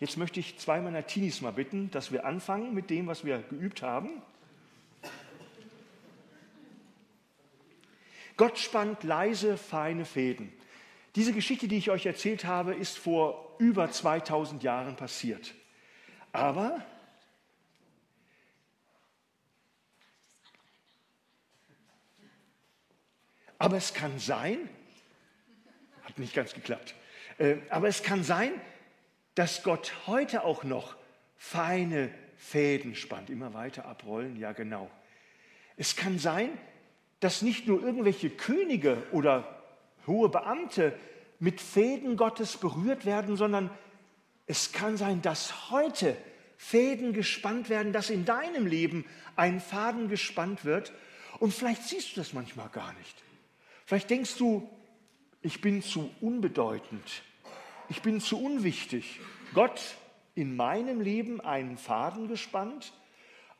Jetzt 0.00 0.16
möchte 0.16 0.40
ich 0.40 0.58
zwei 0.58 0.80
meiner 0.80 1.06
Teenies 1.06 1.40
mal 1.40 1.52
bitten, 1.52 1.90
dass 1.90 2.10
wir 2.10 2.24
anfangen 2.24 2.74
mit 2.74 2.90
dem, 2.90 3.06
was 3.06 3.24
wir 3.24 3.38
geübt 3.38 3.82
haben. 3.82 4.22
Gott 8.36 8.58
spannt 8.58 9.04
leise, 9.04 9.56
feine 9.56 10.04
Fäden. 10.04 10.52
Diese 11.14 11.32
Geschichte, 11.32 11.68
die 11.68 11.76
ich 11.76 11.90
euch 11.90 12.06
erzählt 12.06 12.44
habe, 12.44 12.74
ist 12.74 12.98
vor 12.98 13.54
über 13.58 13.90
2000 13.90 14.64
Jahren 14.64 14.96
passiert. 14.96 15.54
Aber 16.32 16.84
aber 23.58 23.76
es 23.76 23.94
kann 23.94 24.18
sein, 24.18 24.68
hat 26.02 26.18
nicht 26.18 26.34
ganz 26.34 26.52
geklappt, 26.52 26.96
äh, 27.38 27.58
aber 27.70 27.86
es 27.86 28.02
kann 28.02 28.24
sein, 28.24 28.52
dass 29.34 29.62
Gott 29.62 29.92
heute 30.06 30.44
auch 30.44 30.64
noch 30.64 30.96
feine 31.36 32.10
Fäden 32.36 32.94
spannt, 32.94 33.30
immer 33.30 33.54
weiter 33.54 33.86
abrollen, 33.86 34.36
ja 34.36 34.52
genau. 34.52 34.90
Es 35.76 35.96
kann 35.96 36.18
sein, 36.18 36.50
dass 37.20 37.42
nicht 37.42 37.66
nur 37.66 37.82
irgendwelche 37.82 38.30
Könige 38.30 39.02
oder 39.12 39.62
hohe 40.06 40.28
Beamte 40.28 40.96
mit 41.38 41.60
Fäden 41.60 42.16
Gottes 42.16 42.56
berührt 42.56 43.06
werden, 43.06 43.36
sondern 43.36 43.70
es 44.46 44.72
kann 44.72 44.96
sein, 44.96 45.22
dass 45.22 45.70
heute 45.70 46.16
Fäden 46.56 47.12
gespannt 47.12 47.68
werden, 47.68 47.92
dass 47.92 48.10
in 48.10 48.24
deinem 48.24 48.66
Leben 48.66 49.04
ein 49.36 49.60
Faden 49.60 50.08
gespannt 50.08 50.64
wird. 50.64 50.92
Und 51.40 51.52
vielleicht 51.52 51.82
siehst 51.82 52.12
du 52.12 52.20
das 52.20 52.32
manchmal 52.32 52.68
gar 52.68 52.92
nicht. 52.94 53.22
Vielleicht 53.86 54.10
denkst 54.10 54.36
du, 54.36 54.68
ich 55.42 55.60
bin 55.60 55.82
zu 55.82 56.10
unbedeutend, 56.20 57.22
ich 57.88 58.02
bin 58.02 58.20
zu 58.20 58.42
unwichtig. 58.42 59.20
Gott 59.54 59.80
in 60.34 60.56
meinem 60.56 61.00
Leben 61.00 61.40
einen 61.40 61.76
Faden 61.76 62.28
gespannt 62.28 62.92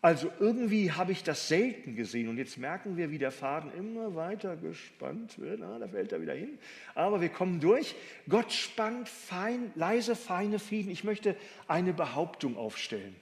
also 0.04 0.30
irgendwie 0.38 0.92
habe 0.92 1.12
ich 1.12 1.22
das 1.22 1.48
selten 1.48 1.96
gesehen 1.96 2.28
und 2.28 2.36
jetzt 2.36 2.58
merken 2.58 2.98
wir, 2.98 3.10
wie 3.10 3.16
der 3.16 3.32
Faden 3.32 3.72
immer 3.72 4.14
weiter 4.14 4.54
gespannt 4.54 5.38
wird. 5.38 5.62
Ah, 5.62 5.78
da 5.78 5.88
fällt 5.88 6.12
er 6.12 6.20
wieder 6.20 6.34
hin. 6.34 6.58
Aber 6.94 7.22
wir 7.22 7.30
kommen 7.30 7.58
durch. 7.58 7.94
Gott 8.28 8.52
spannt 8.52 9.08
fein, 9.08 9.72
leise, 9.76 10.14
feine 10.14 10.58
Fäden. 10.58 10.92
Ich 10.92 11.04
möchte 11.04 11.34
eine 11.68 11.94
Behauptung 11.94 12.58
aufstellen. 12.58 13.16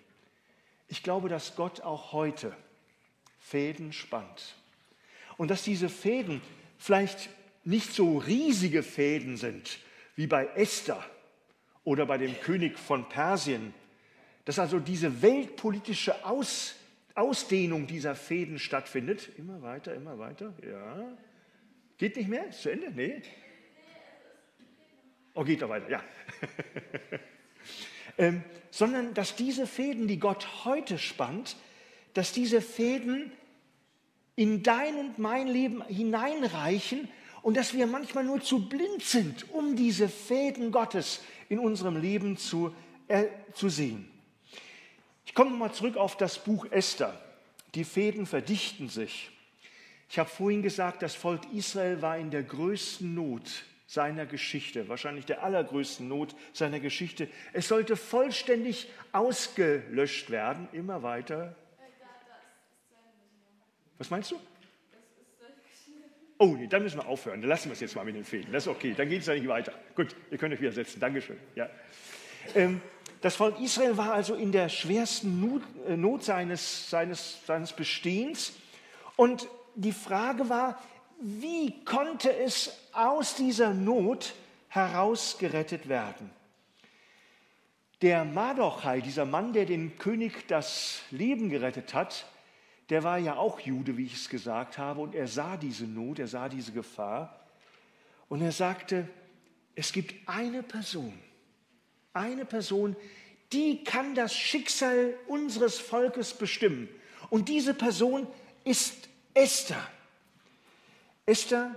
Ich 0.88 1.04
glaube, 1.04 1.28
dass 1.28 1.54
Gott 1.54 1.82
auch 1.82 2.10
heute 2.10 2.52
Fäden 3.38 3.92
spannt. 3.92 4.56
Und 5.36 5.52
dass 5.52 5.62
diese 5.62 5.88
Fäden 5.88 6.40
vielleicht 6.78 7.30
nicht 7.62 7.92
so 7.92 8.18
riesige 8.18 8.82
Fäden 8.82 9.36
sind 9.36 9.78
wie 10.22 10.28
bei 10.28 10.46
Esther 10.54 11.04
oder 11.82 12.06
bei 12.06 12.16
dem 12.16 12.38
König 12.40 12.78
von 12.78 13.08
Persien 13.08 13.74
dass 14.44 14.58
also 14.58 14.78
diese 14.80 15.22
weltpolitische 15.22 16.24
Aus, 16.24 16.74
Ausdehnung 17.14 17.86
dieser 17.86 18.14
Fäden 18.14 18.58
stattfindet. 18.58 19.30
Immer 19.38 19.62
weiter, 19.62 19.94
immer 19.94 20.18
weiter. 20.18 20.52
Ja. 20.68 21.16
Geht 21.98 22.16
nicht 22.16 22.28
mehr? 22.28 22.48
Ist 22.48 22.62
zu 22.62 22.70
Ende? 22.70 22.90
Nee. 22.90 23.22
Oh, 25.34 25.44
geht 25.44 25.62
doch 25.62 25.68
weiter, 25.68 25.88
ja. 25.88 26.02
ähm, 28.18 28.42
sondern 28.70 29.14
dass 29.14 29.36
diese 29.36 29.66
Fäden, 29.66 30.08
die 30.08 30.18
Gott 30.18 30.64
heute 30.64 30.98
spannt, 30.98 31.56
dass 32.14 32.32
diese 32.32 32.60
Fäden 32.60 33.32
in 34.34 34.62
dein 34.62 34.96
und 34.96 35.18
mein 35.18 35.46
Leben 35.46 35.84
hineinreichen 35.86 37.08
und 37.42 37.56
dass 37.56 37.74
wir 37.74 37.86
manchmal 37.86 38.24
nur 38.24 38.40
zu 38.40 38.68
blind 38.68 39.02
sind, 39.02 39.50
um 39.52 39.76
diese 39.76 40.08
Fäden 40.08 40.70
Gottes 40.70 41.20
in 41.48 41.58
unserem 41.58 42.00
Leben 42.00 42.36
zu, 42.36 42.74
äh, 43.08 43.24
zu 43.52 43.68
sehen. 43.68 44.08
Ich 45.26 45.34
komme 45.34 45.50
mal 45.50 45.72
zurück 45.72 45.96
auf 45.96 46.16
das 46.16 46.38
Buch 46.38 46.66
Esther. 46.70 47.20
Die 47.74 47.84
Fäden 47.84 48.26
verdichten 48.26 48.88
sich. 48.88 49.30
Ich 50.08 50.18
habe 50.18 50.28
vorhin 50.28 50.62
gesagt, 50.62 51.02
das 51.02 51.14
Volk 51.14 51.40
Israel 51.54 52.02
war 52.02 52.18
in 52.18 52.30
der 52.30 52.42
größten 52.42 53.14
Not 53.14 53.64
seiner 53.86 54.26
Geschichte, 54.26 54.88
wahrscheinlich 54.88 55.26
der 55.26 55.42
allergrößten 55.42 56.06
Not 56.06 56.34
seiner 56.52 56.80
Geschichte. 56.80 57.28
Es 57.52 57.68
sollte 57.68 57.96
vollständig 57.96 58.88
ausgelöscht 59.12 60.30
werden, 60.30 60.68
immer 60.72 61.02
weiter. 61.02 61.56
Was 63.98 64.10
meinst 64.10 64.30
du? 64.32 64.40
Oh, 66.42 66.56
nee, 66.58 66.66
dann 66.66 66.82
müssen 66.82 66.98
wir 66.98 67.06
aufhören. 67.06 67.40
Dann 67.40 67.48
lassen 67.48 67.68
wir 67.68 67.74
es 67.74 67.78
jetzt 67.78 67.94
mal 67.94 68.04
mit 68.04 68.16
den 68.16 68.24
Fäden. 68.24 68.52
Das 68.52 68.64
ist 68.64 68.68
okay, 68.68 68.94
dann 68.96 69.08
geht 69.08 69.20
es 69.20 69.28
ja 69.28 69.34
nicht 69.34 69.46
weiter. 69.46 69.72
Gut, 69.94 70.16
ihr 70.28 70.38
könnt 70.38 70.52
euch 70.52 70.60
wieder 70.60 70.72
setzen. 70.72 70.98
Dankeschön. 70.98 71.38
Ja. 71.54 71.70
Ähm, 72.56 72.80
das 73.20 73.36
Volk 73.36 73.60
Israel 73.60 73.96
war 73.96 74.12
also 74.12 74.34
in 74.34 74.50
der 74.50 74.68
schwersten 74.68 75.40
Not, 75.40 75.62
äh, 75.86 75.96
Not 75.96 76.24
seines, 76.24 76.90
seines, 76.90 77.46
seines 77.46 77.72
Bestehens. 77.72 78.54
Und 79.14 79.46
die 79.76 79.92
Frage 79.92 80.48
war, 80.48 80.82
wie 81.20 81.84
konnte 81.84 82.36
es 82.36 82.76
aus 82.92 83.36
dieser 83.36 83.72
Not 83.72 84.34
herausgerettet 84.66 85.88
werden? 85.88 86.28
Der 88.00 88.24
Mardochai, 88.24 89.00
dieser 89.00 89.26
Mann, 89.26 89.52
der 89.52 89.64
dem 89.64 89.96
König 89.96 90.48
das 90.48 91.02
Leben 91.12 91.50
gerettet 91.50 91.94
hat, 91.94 92.26
der 92.90 93.04
war 93.04 93.18
ja 93.18 93.36
auch 93.36 93.60
Jude, 93.60 93.96
wie 93.96 94.06
ich 94.06 94.14
es 94.14 94.28
gesagt 94.28 94.78
habe, 94.78 95.00
und 95.00 95.14
er 95.14 95.28
sah 95.28 95.56
diese 95.56 95.86
Not, 95.86 96.18
er 96.18 96.28
sah 96.28 96.48
diese 96.48 96.72
Gefahr. 96.72 97.40
Und 98.28 98.42
er 98.42 98.52
sagte, 98.52 99.08
es 99.74 99.92
gibt 99.92 100.28
eine 100.28 100.62
Person, 100.62 101.12
eine 102.12 102.44
Person, 102.44 102.96
die 103.52 103.84
kann 103.84 104.14
das 104.14 104.34
Schicksal 104.34 105.14
unseres 105.26 105.78
Volkes 105.78 106.34
bestimmen. 106.34 106.88
Und 107.30 107.48
diese 107.48 107.74
Person 107.74 108.26
ist 108.64 109.08
Esther. 109.34 109.86
Esther, 111.26 111.74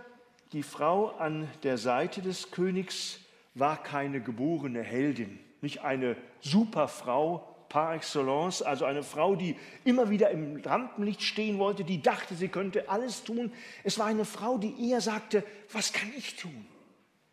die 0.51 0.63
Frau 0.63 1.09
an 1.17 1.49
der 1.63 1.77
Seite 1.77 2.21
des 2.21 2.51
Königs, 2.51 3.19
war 3.53 3.81
keine 3.81 4.21
geborene 4.21 4.83
Heldin, 4.83 5.39
nicht 5.61 5.81
eine 5.81 6.17
Superfrau 6.41 7.54
par 7.75 7.93
excellence, 7.93 8.61
also 8.61 8.85
eine 8.85 9.03
Frau, 9.03 9.35
die 9.35 9.57
immer 9.83 10.09
wieder 10.09 10.31
im 10.31 10.61
Rampenlicht 10.63 11.21
stehen 11.21 11.59
wollte, 11.59 11.83
die 11.83 12.01
dachte, 12.01 12.33
sie 12.33 12.47
könnte 12.47 12.87
alles 12.87 13.25
tun. 13.25 13.51
Es 13.83 13.99
war 13.99 14.05
eine 14.05 14.23
Frau, 14.23 14.57
die 14.57 14.89
eher 14.89 15.01
sagte, 15.01 15.43
was 15.73 15.91
kann 15.91 16.09
ich 16.17 16.37
tun? 16.37 16.65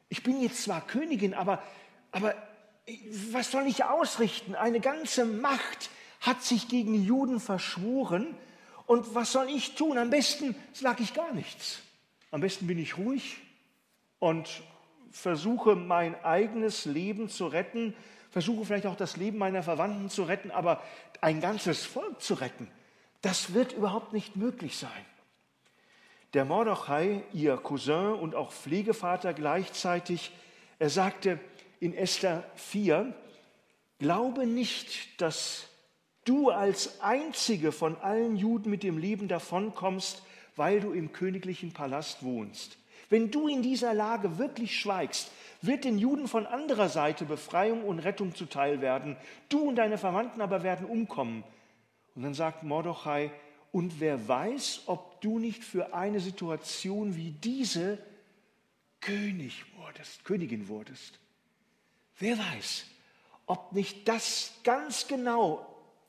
Ich 0.09 0.25
bin 0.25 0.43
jetzt 0.43 0.65
zwar 0.65 0.85
Königin, 0.85 1.33
aber, 1.33 1.63
aber 2.11 2.35
was 3.31 3.53
soll 3.53 3.69
ich 3.69 3.85
ausrichten? 3.85 4.57
Eine 4.57 4.81
ganze 4.81 5.27
Macht 5.27 5.91
hat 6.21 6.43
sich 6.43 6.67
gegen 6.67 7.01
Juden 7.01 7.39
verschworen. 7.39 8.35
Und 8.87 9.15
was 9.15 9.31
soll 9.31 9.49
ich 9.49 9.77
tun? 9.77 9.97
Am 9.97 10.11
besten 10.11 10.57
sage 10.73 11.05
ich 11.05 11.15
gar 11.15 11.33
nichts. 11.33 11.83
Am 12.33 12.41
besten 12.41 12.67
bin 12.67 12.81
ich 12.81 12.99
ruhig 12.99 13.37
und 14.19 14.49
versuche 15.13 15.77
mein 15.77 16.21
eigenes 16.25 16.85
Leben 16.85 17.29
zu 17.29 17.47
retten, 17.47 17.95
versuche 18.33 18.65
vielleicht 18.65 18.87
auch 18.87 18.97
das 18.97 19.17
Leben 19.17 19.39
meiner 19.39 19.63
Verwandten 19.63 20.09
zu 20.09 20.25
retten, 20.25 20.51
aber 20.51 20.83
ein 21.21 21.41
ganzes 21.41 21.85
Volk 21.85 22.21
zu 22.21 22.35
retten, 22.35 22.67
das 23.21 23.55
wird 23.55 23.73
überhaupt 23.73 24.13
nicht 24.13 24.37
möglich 24.37 24.77
sein. 24.77 24.91
Der 26.35 26.47
Mordechai, 26.47 27.23
ihr 27.35 27.59
Cousin 27.59 28.15
und 28.15 28.35
auch 28.35 28.51
Pflegevater 28.51 29.35
gleichzeitig, 29.35 30.33
er 30.79 30.89
sagte, 30.89 31.39
in 31.79 31.95
Esther 31.95 32.43
4, 32.57 33.15
glaube 33.99 34.47
nicht, 34.47 35.21
dass 35.21 35.69
du 36.25 36.49
als 36.49 37.03
einzige 37.03 37.71
von 37.71 37.97
allen 37.99 38.37
Juden 38.37 38.71
mit 38.71 38.83
dem 38.83 38.97
Leben 38.97 39.29
davonkommst, 39.29 40.23
weil 40.57 40.81
du 40.81 40.93
im 40.93 41.13
königlichen 41.13 41.73
Palast 41.73 42.23
wohnst. 42.23 42.79
Wenn 43.11 43.31
du 43.31 43.47
in 43.47 43.63
dieser 43.63 43.93
Lage 43.93 44.39
wirklich 44.39 44.81
schweigst, 44.81 45.31
wird 45.63 45.85
den 45.85 45.99
Juden 45.99 46.29
von 46.29 46.47
anderer 46.47 46.89
Seite 46.89 47.25
Befreiung 47.25 47.85
und 47.85 48.01
Rettung 48.01 48.35
zuteil 48.35 48.81
werden. 48.81 49.17
Du 49.49 49.61
und 49.69 49.77
deine 49.77 49.97
Verwandten 49.97 50.41
aber 50.41 50.63
werden 50.63 50.87
umkommen. 50.87 51.45
Und 52.15 52.23
dann 52.23 52.35
sagt 52.35 52.63
Mordechai, 52.63 53.31
und 53.71 54.01
wer 54.01 54.29
weiß, 54.29 54.83
ob 54.87 55.21
du 55.23 55.39
nicht 55.39 55.65
für 55.65 55.95
eine 55.95 56.21
Situation 56.21 57.17
wie 57.17 57.31
diese 57.31 57.99
König 59.01 59.65
wurdest, 59.79 60.25
Königin 60.25 60.69
wurdest. 60.69 61.19
Wer 62.19 62.39
weiß, 62.39 62.85
ob 63.47 63.73
nicht 63.73 64.07
das 64.07 64.53
ganz 64.63 65.09
genau 65.09 65.67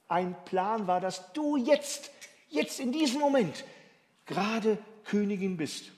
ein 0.08 0.36
Plan 0.46 0.88
war, 0.88 1.00
dass 1.00 1.32
du 1.34 1.58
jetzt, 1.58 2.12
jetzt 2.50 2.80
in 2.80 2.92
diesem 2.92 3.20
Moment 3.20 3.64
gerade 4.26 4.78
Königin 5.06 5.58
bist. 5.58 5.92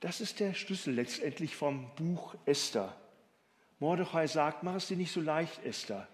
Das 0.00 0.20
ist 0.20 0.40
der 0.40 0.54
Schlüssel 0.54 0.94
letztendlich 0.94 1.56
vom 1.56 1.90
Buch 1.96 2.34
Esther. 2.44 2.94
Mordechai 3.78 4.26
sagt, 4.26 4.62
mach 4.62 4.76
es 4.76 4.88
dir 4.88 4.96
nicht 4.96 5.12
so 5.12 5.20
leicht, 5.20 5.64
Esther. 5.64 6.08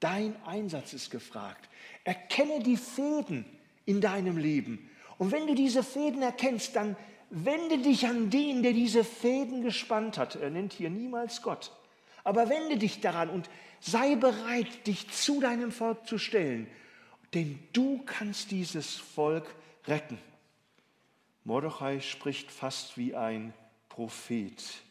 Dein 0.00 0.36
Einsatz 0.44 0.92
ist 0.92 1.10
gefragt. 1.10 1.68
Erkenne 2.04 2.60
die 2.62 2.76
Fäden 2.76 3.44
in 3.86 4.00
deinem 4.00 4.36
Leben. 4.36 4.90
Und 5.18 5.32
wenn 5.32 5.46
du 5.46 5.54
diese 5.54 5.82
Fäden 5.82 6.22
erkennst, 6.22 6.76
dann 6.76 6.96
wende 7.30 7.78
dich 7.78 8.06
an 8.06 8.30
den, 8.30 8.62
der 8.62 8.72
diese 8.72 9.04
Fäden 9.04 9.62
gespannt 9.62 10.18
hat. 10.18 10.36
Er 10.36 10.50
nennt 10.50 10.72
hier 10.72 10.90
niemals 10.90 11.42
Gott. 11.42 11.72
Aber 12.22 12.48
wende 12.48 12.76
dich 12.76 13.00
daran 13.00 13.30
und 13.30 13.50
sei 13.80 14.14
bereit, 14.16 14.86
dich 14.86 15.10
zu 15.10 15.40
deinem 15.40 15.72
Volk 15.72 16.06
zu 16.06 16.18
stellen, 16.18 16.66
denn 17.34 17.58
du 17.72 18.02
kannst 18.04 18.50
dieses 18.50 18.94
Volk 18.94 19.54
retten. 19.86 20.18
Mordechai 21.44 22.00
spricht 22.00 22.50
fast 22.50 22.96
wie 22.96 23.14
ein 23.14 23.52
Prophet. 23.88 24.82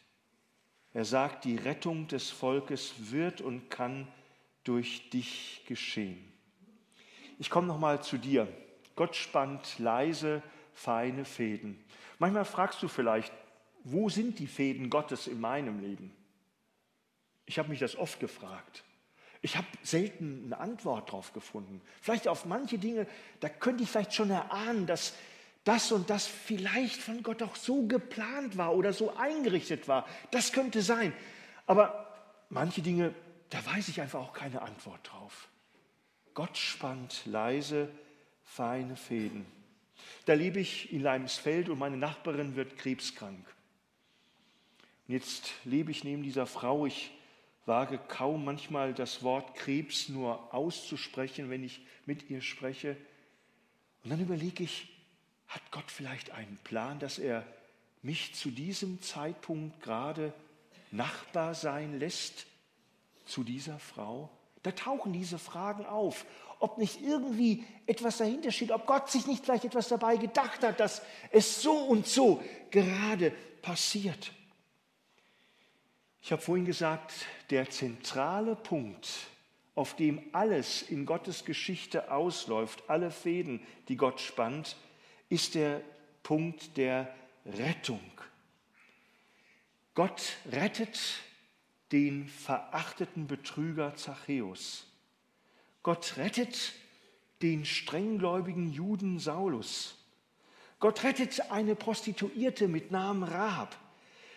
Er 0.92 1.04
sagt, 1.04 1.44
die 1.44 1.56
Rettung 1.56 2.06
des 2.06 2.30
Volkes 2.30 2.94
wird 3.10 3.40
und 3.40 3.68
kann 3.68 4.06
durch 4.62 5.10
dich 5.10 5.62
geschehen. 5.66 6.32
Ich 7.38 7.50
komme 7.50 7.66
noch 7.66 7.78
mal 7.78 8.02
zu 8.02 8.16
dir. 8.16 8.48
Gott 8.94 9.16
spannt 9.16 9.78
leise 9.80 10.42
feine 10.72 11.24
Fäden. 11.24 11.82
Manchmal 12.18 12.44
fragst 12.44 12.82
du 12.82 12.88
vielleicht, 12.88 13.32
wo 13.82 14.08
sind 14.08 14.38
die 14.38 14.46
Fäden 14.46 14.88
Gottes 14.88 15.26
in 15.26 15.40
meinem 15.40 15.80
Leben? 15.80 16.14
Ich 17.46 17.58
habe 17.58 17.68
mich 17.68 17.80
das 17.80 17.96
oft 17.96 18.20
gefragt. 18.20 18.84
Ich 19.42 19.56
habe 19.56 19.66
selten 19.82 20.44
eine 20.46 20.58
Antwort 20.58 21.08
darauf 21.08 21.32
gefunden. 21.32 21.82
Vielleicht 22.00 22.28
auf 22.28 22.46
manche 22.46 22.78
Dinge, 22.78 23.06
da 23.40 23.48
könnte 23.48 23.82
ich 23.82 23.90
vielleicht 23.90 24.14
schon 24.14 24.30
erahnen, 24.30 24.86
dass 24.86 25.12
das 25.64 25.92
und 25.92 26.10
das 26.10 26.26
vielleicht 26.26 27.00
von 27.00 27.22
Gott 27.22 27.42
auch 27.42 27.56
so 27.56 27.86
geplant 27.86 28.56
war 28.56 28.74
oder 28.74 28.92
so 28.92 29.16
eingerichtet 29.16 29.88
war. 29.88 30.06
Das 30.30 30.52
könnte 30.52 30.82
sein. 30.82 31.12
Aber 31.66 32.14
manche 32.50 32.82
Dinge, 32.82 33.14
da 33.50 33.64
weiß 33.64 33.88
ich 33.88 34.00
einfach 34.00 34.20
auch 34.20 34.34
keine 34.34 34.62
Antwort 34.62 35.00
drauf. 35.10 35.48
Gott 36.34 36.58
spannt 36.58 37.22
leise, 37.24 37.88
feine 38.44 38.96
Fäden. 38.96 39.46
Da 40.26 40.34
lebe 40.34 40.60
ich 40.60 40.92
in 40.92 41.00
Leimsfeld 41.00 41.68
und 41.68 41.78
meine 41.78 41.96
Nachbarin 41.96 42.56
wird 42.56 42.76
krebskrank. 42.76 43.46
Und 45.06 45.14
jetzt 45.14 45.52
lebe 45.64 45.90
ich 45.90 46.04
neben 46.04 46.22
dieser 46.22 46.46
Frau. 46.46 46.86
Ich 46.86 47.10
wage 47.66 47.98
kaum 47.98 48.44
manchmal 48.44 48.92
das 48.92 49.22
Wort 49.22 49.54
Krebs 49.54 50.08
nur 50.08 50.52
auszusprechen, 50.52 51.48
wenn 51.48 51.62
ich 51.64 51.80
mit 52.04 52.28
ihr 52.28 52.42
spreche. 52.42 52.96
Und 54.02 54.10
dann 54.10 54.20
überlege 54.20 54.64
ich, 54.64 54.93
hat 55.54 55.70
Gott 55.70 55.90
vielleicht 55.90 56.32
einen 56.32 56.58
Plan, 56.64 56.98
dass 56.98 57.18
er 57.18 57.46
mich 58.02 58.34
zu 58.34 58.50
diesem 58.50 59.00
Zeitpunkt 59.00 59.80
gerade 59.82 60.32
Nachbar 60.90 61.54
sein 61.54 61.98
lässt 61.98 62.46
zu 63.24 63.44
dieser 63.44 63.78
Frau? 63.78 64.30
Da 64.64 64.72
tauchen 64.72 65.12
diese 65.12 65.38
Fragen 65.38 65.86
auf, 65.86 66.26
ob 66.58 66.78
nicht 66.78 67.00
irgendwie 67.02 67.64
etwas 67.86 68.18
dahinter 68.18 68.50
steht, 68.50 68.72
ob 68.72 68.86
Gott 68.86 69.10
sich 69.10 69.26
nicht 69.26 69.44
vielleicht 69.44 69.64
etwas 69.64 69.88
dabei 69.88 70.16
gedacht 70.16 70.62
hat, 70.62 70.80
dass 70.80 71.02
es 71.30 71.62
so 71.62 71.76
und 71.76 72.06
so 72.06 72.42
gerade 72.70 73.30
passiert. 73.62 74.32
Ich 76.20 76.32
habe 76.32 76.42
vorhin 76.42 76.64
gesagt, 76.64 77.12
der 77.50 77.70
zentrale 77.70 78.56
Punkt, 78.56 79.08
auf 79.74 79.94
dem 79.94 80.22
alles 80.32 80.82
in 80.82 81.04
Gottes 81.06 81.44
Geschichte 81.44 82.10
ausläuft, 82.10 82.84
alle 82.88 83.10
Fäden, 83.10 83.60
die 83.88 83.96
Gott 83.96 84.20
spannt, 84.20 84.76
ist 85.28 85.54
der 85.54 85.82
Punkt 86.22 86.76
der 86.76 87.14
Rettung. 87.44 88.00
Gott 89.94 90.36
rettet 90.50 90.98
den 91.92 92.26
verachteten 92.26 93.26
Betrüger 93.26 93.94
Zachäus. 93.94 94.86
Gott 95.82 96.16
rettet 96.16 96.72
den 97.42 97.64
strenggläubigen 97.64 98.72
Juden 98.72 99.18
Saulus. 99.18 99.96
Gott 100.80 101.04
rettet 101.04 101.50
eine 101.50 101.74
Prostituierte 101.76 102.68
mit 102.68 102.90
Namen 102.90 103.22
Rahab. 103.22 103.76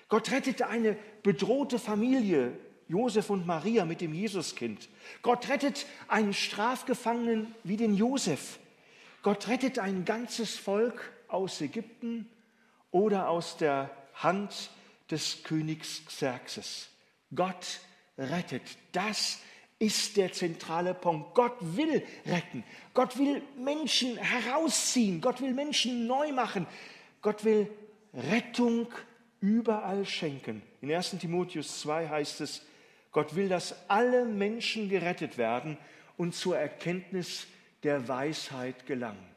Gott 0.10 0.32
rettete 0.32 0.68
eine 0.68 0.98
bedrohte 1.24 1.80
Familie, 1.80 2.58
Josef 2.88 3.30
und 3.30 3.46
Maria 3.46 3.86
mit 3.86 4.00
dem 4.00 4.14
Jesuskind. 4.14 4.88
Gott 5.22 5.50
rettet 5.50 5.86
einen 6.08 6.34
Strafgefangenen 6.34 7.54
wie 7.64 7.76
den 7.76 7.96
Josef. 7.96 8.60
Gott 9.28 9.50
rettet 9.50 9.78
ein 9.78 10.06
ganzes 10.06 10.56
Volk 10.56 11.12
aus 11.28 11.60
Ägypten 11.60 12.30
oder 12.92 13.28
aus 13.28 13.58
der 13.58 13.92
Hand 14.14 14.70
des 15.12 15.44
Königs 15.44 16.06
Xerxes. 16.06 16.88
Gott 17.36 17.82
rettet. 18.18 18.62
Das 18.94 19.40
ist 19.80 20.16
der 20.16 20.32
zentrale 20.32 20.94
Punkt. 20.94 21.36
Gott 21.36 21.58
will 21.60 22.06
retten. 22.26 22.64
Gott 22.94 23.20
will 23.20 23.42
Menschen 23.58 24.16
herausziehen. 24.16 25.20
Gott 25.20 25.42
will 25.42 25.54
Menschen 25.54 26.08
neu 26.08 26.32
machen. 26.32 26.66
Gott 27.22 27.44
will 27.44 27.70
Rettung 28.14 28.88
überall 29.42 30.06
schenken. 30.06 30.62
In 30.80 30.90
1 30.90 31.18
Timotheus 31.20 31.82
2 31.82 32.08
heißt 32.08 32.40
es, 32.40 32.62
Gott 33.12 33.36
will, 33.36 33.50
dass 33.50 33.90
alle 33.90 34.24
Menschen 34.24 34.88
gerettet 34.88 35.38
werden 35.38 35.78
und 36.16 36.34
zur 36.34 36.58
Erkenntnis 36.58 37.46
der 37.84 38.08
Weisheit 38.08 38.86
gelangen. 38.86 39.28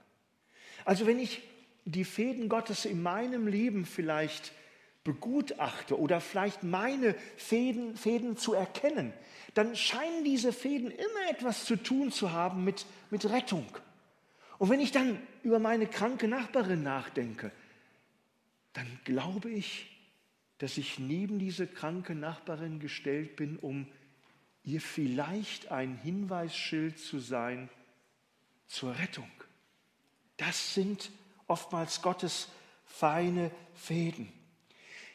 Also 0.84 1.06
wenn 1.06 1.18
ich 1.18 1.42
die 1.84 2.04
Fäden 2.04 2.48
Gottes 2.48 2.84
in 2.84 3.02
meinem 3.02 3.46
Leben 3.46 3.84
vielleicht 3.84 4.52
begutachte 5.04 5.98
oder 5.98 6.20
vielleicht 6.20 6.62
meine 6.62 7.14
Fäden, 7.36 7.96
Fäden 7.96 8.36
zu 8.36 8.54
erkennen, 8.54 9.12
dann 9.54 9.74
scheinen 9.74 10.24
diese 10.24 10.52
Fäden 10.52 10.90
immer 10.90 11.30
etwas 11.30 11.64
zu 11.64 11.76
tun 11.76 12.12
zu 12.12 12.32
haben 12.32 12.64
mit, 12.64 12.86
mit 13.10 13.28
Rettung. 13.30 13.66
Und 14.58 14.68
wenn 14.68 14.80
ich 14.80 14.92
dann 14.92 15.18
über 15.42 15.58
meine 15.58 15.86
kranke 15.86 16.28
Nachbarin 16.28 16.82
nachdenke, 16.82 17.50
dann 18.74 18.86
glaube 19.04 19.50
ich, 19.50 19.86
dass 20.58 20.76
ich 20.76 20.98
neben 20.98 21.38
diese 21.38 21.66
kranke 21.66 22.14
Nachbarin 22.14 22.78
gestellt 22.78 23.36
bin, 23.36 23.56
um 23.56 23.86
ihr 24.62 24.82
vielleicht 24.82 25.72
ein 25.72 25.96
Hinweisschild 25.96 26.98
zu 26.98 27.18
sein 27.18 27.70
zur 28.70 28.96
Rettung. 28.98 29.30
Das 30.36 30.74
sind 30.74 31.10
oftmals 31.48 32.00
Gottes 32.00 32.48
feine 32.86 33.50
Fäden. 33.74 34.32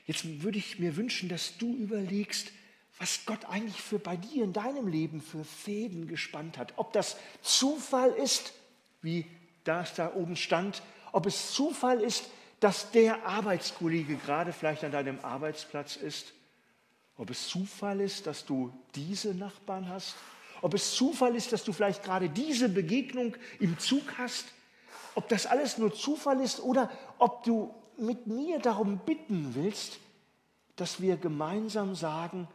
Jetzt 0.06 0.44
würde 0.44 0.60
ich 0.60 0.78
mir 0.78 0.96
wünschen, 0.98 1.30
dass 1.30 1.58
du 1.58 1.74
überlegst, 1.74 2.52
was 3.00 3.26
Gott 3.26 3.46
eigentlich 3.46 3.82
für 3.82 3.98
bei 3.98 4.18
dir 4.18 4.44
in 4.44 4.54
deinem 4.54 4.88
Leben 4.88 5.22
für 5.22 5.44
Fäden 5.44 6.08
gespannt 6.08 6.58
hat. 6.58 6.74
Ob 6.76 6.94
das 6.94 7.18
Zufall 7.41 8.12
ist, 8.12 8.54
wie 9.02 9.26
das 9.63 9.96
da 9.96 10.13
oben 10.13 10.36
stand, 10.36 10.84
ob 11.12 11.26
es 11.26 11.54
Zufall 11.54 12.02
ist, 12.02 12.26
dass 12.60 12.91
der 12.91 13.26
Arbeitskollege 13.26 14.18
gerade 14.18 14.54
vielleicht 14.54 14.84
an 14.84 14.91
deinem 14.91 15.20
Arbeitsplatz 15.22 15.96
ist? 15.96 16.34
Ob 17.18 17.30
es 17.30 17.48
Zufall 17.48 18.02
ist, 18.02 18.28
dass 18.28 18.46
du 18.46 18.72
diese 18.96 19.34
Nachbarn 19.34 19.89
hast? 19.89 20.15
Ob 20.65 20.73
es 20.73 20.95
Zufall 20.95 21.36
ist, 21.36 21.54
dass 21.54 21.63
du 21.63 21.73
vielleicht 21.73 22.01
gerade 22.01 22.28
diese 22.28 22.69
Begegnung 22.69 23.38
im 23.60 23.78
Zug 23.78 24.17
hast? 24.17 24.45
Ob 25.13 25.30
das 25.30 25.45
alles 25.45 25.78
nur 25.78 25.93
Zufall 25.93 26.41
ist 26.41 26.60
oder 26.60 26.89
ob 27.19 27.43
du 27.43 27.71
mit 27.99 28.25
mir 28.25 28.58
darum 28.58 28.97
bitten 28.97 29.54
willst, 29.54 29.99
dass 30.75 30.99
wir 30.99 31.17
gemeinsam 31.17 31.93
sagen, 31.93 32.47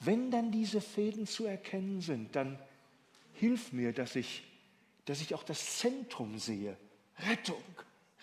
wenn 0.00 0.32
dann 0.32 0.50
diese 0.50 0.80
Fäden 0.80 1.28
zu 1.28 1.46
erkennen 1.46 2.00
sind, 2.00 2.34
dann 2.34 2.58
hilf 3.34 3.72
mir, 3.72 3.92
dass 3.92 4.16
ich, 4.16 4.42
dass 5.04 5.20
ich 5.20 5.32
auch 5.32 5.44
das 5.44 5.78
Zentrum 5.78 6.40
sehe. 6.40 6.76
Rettung. 7.20 7.62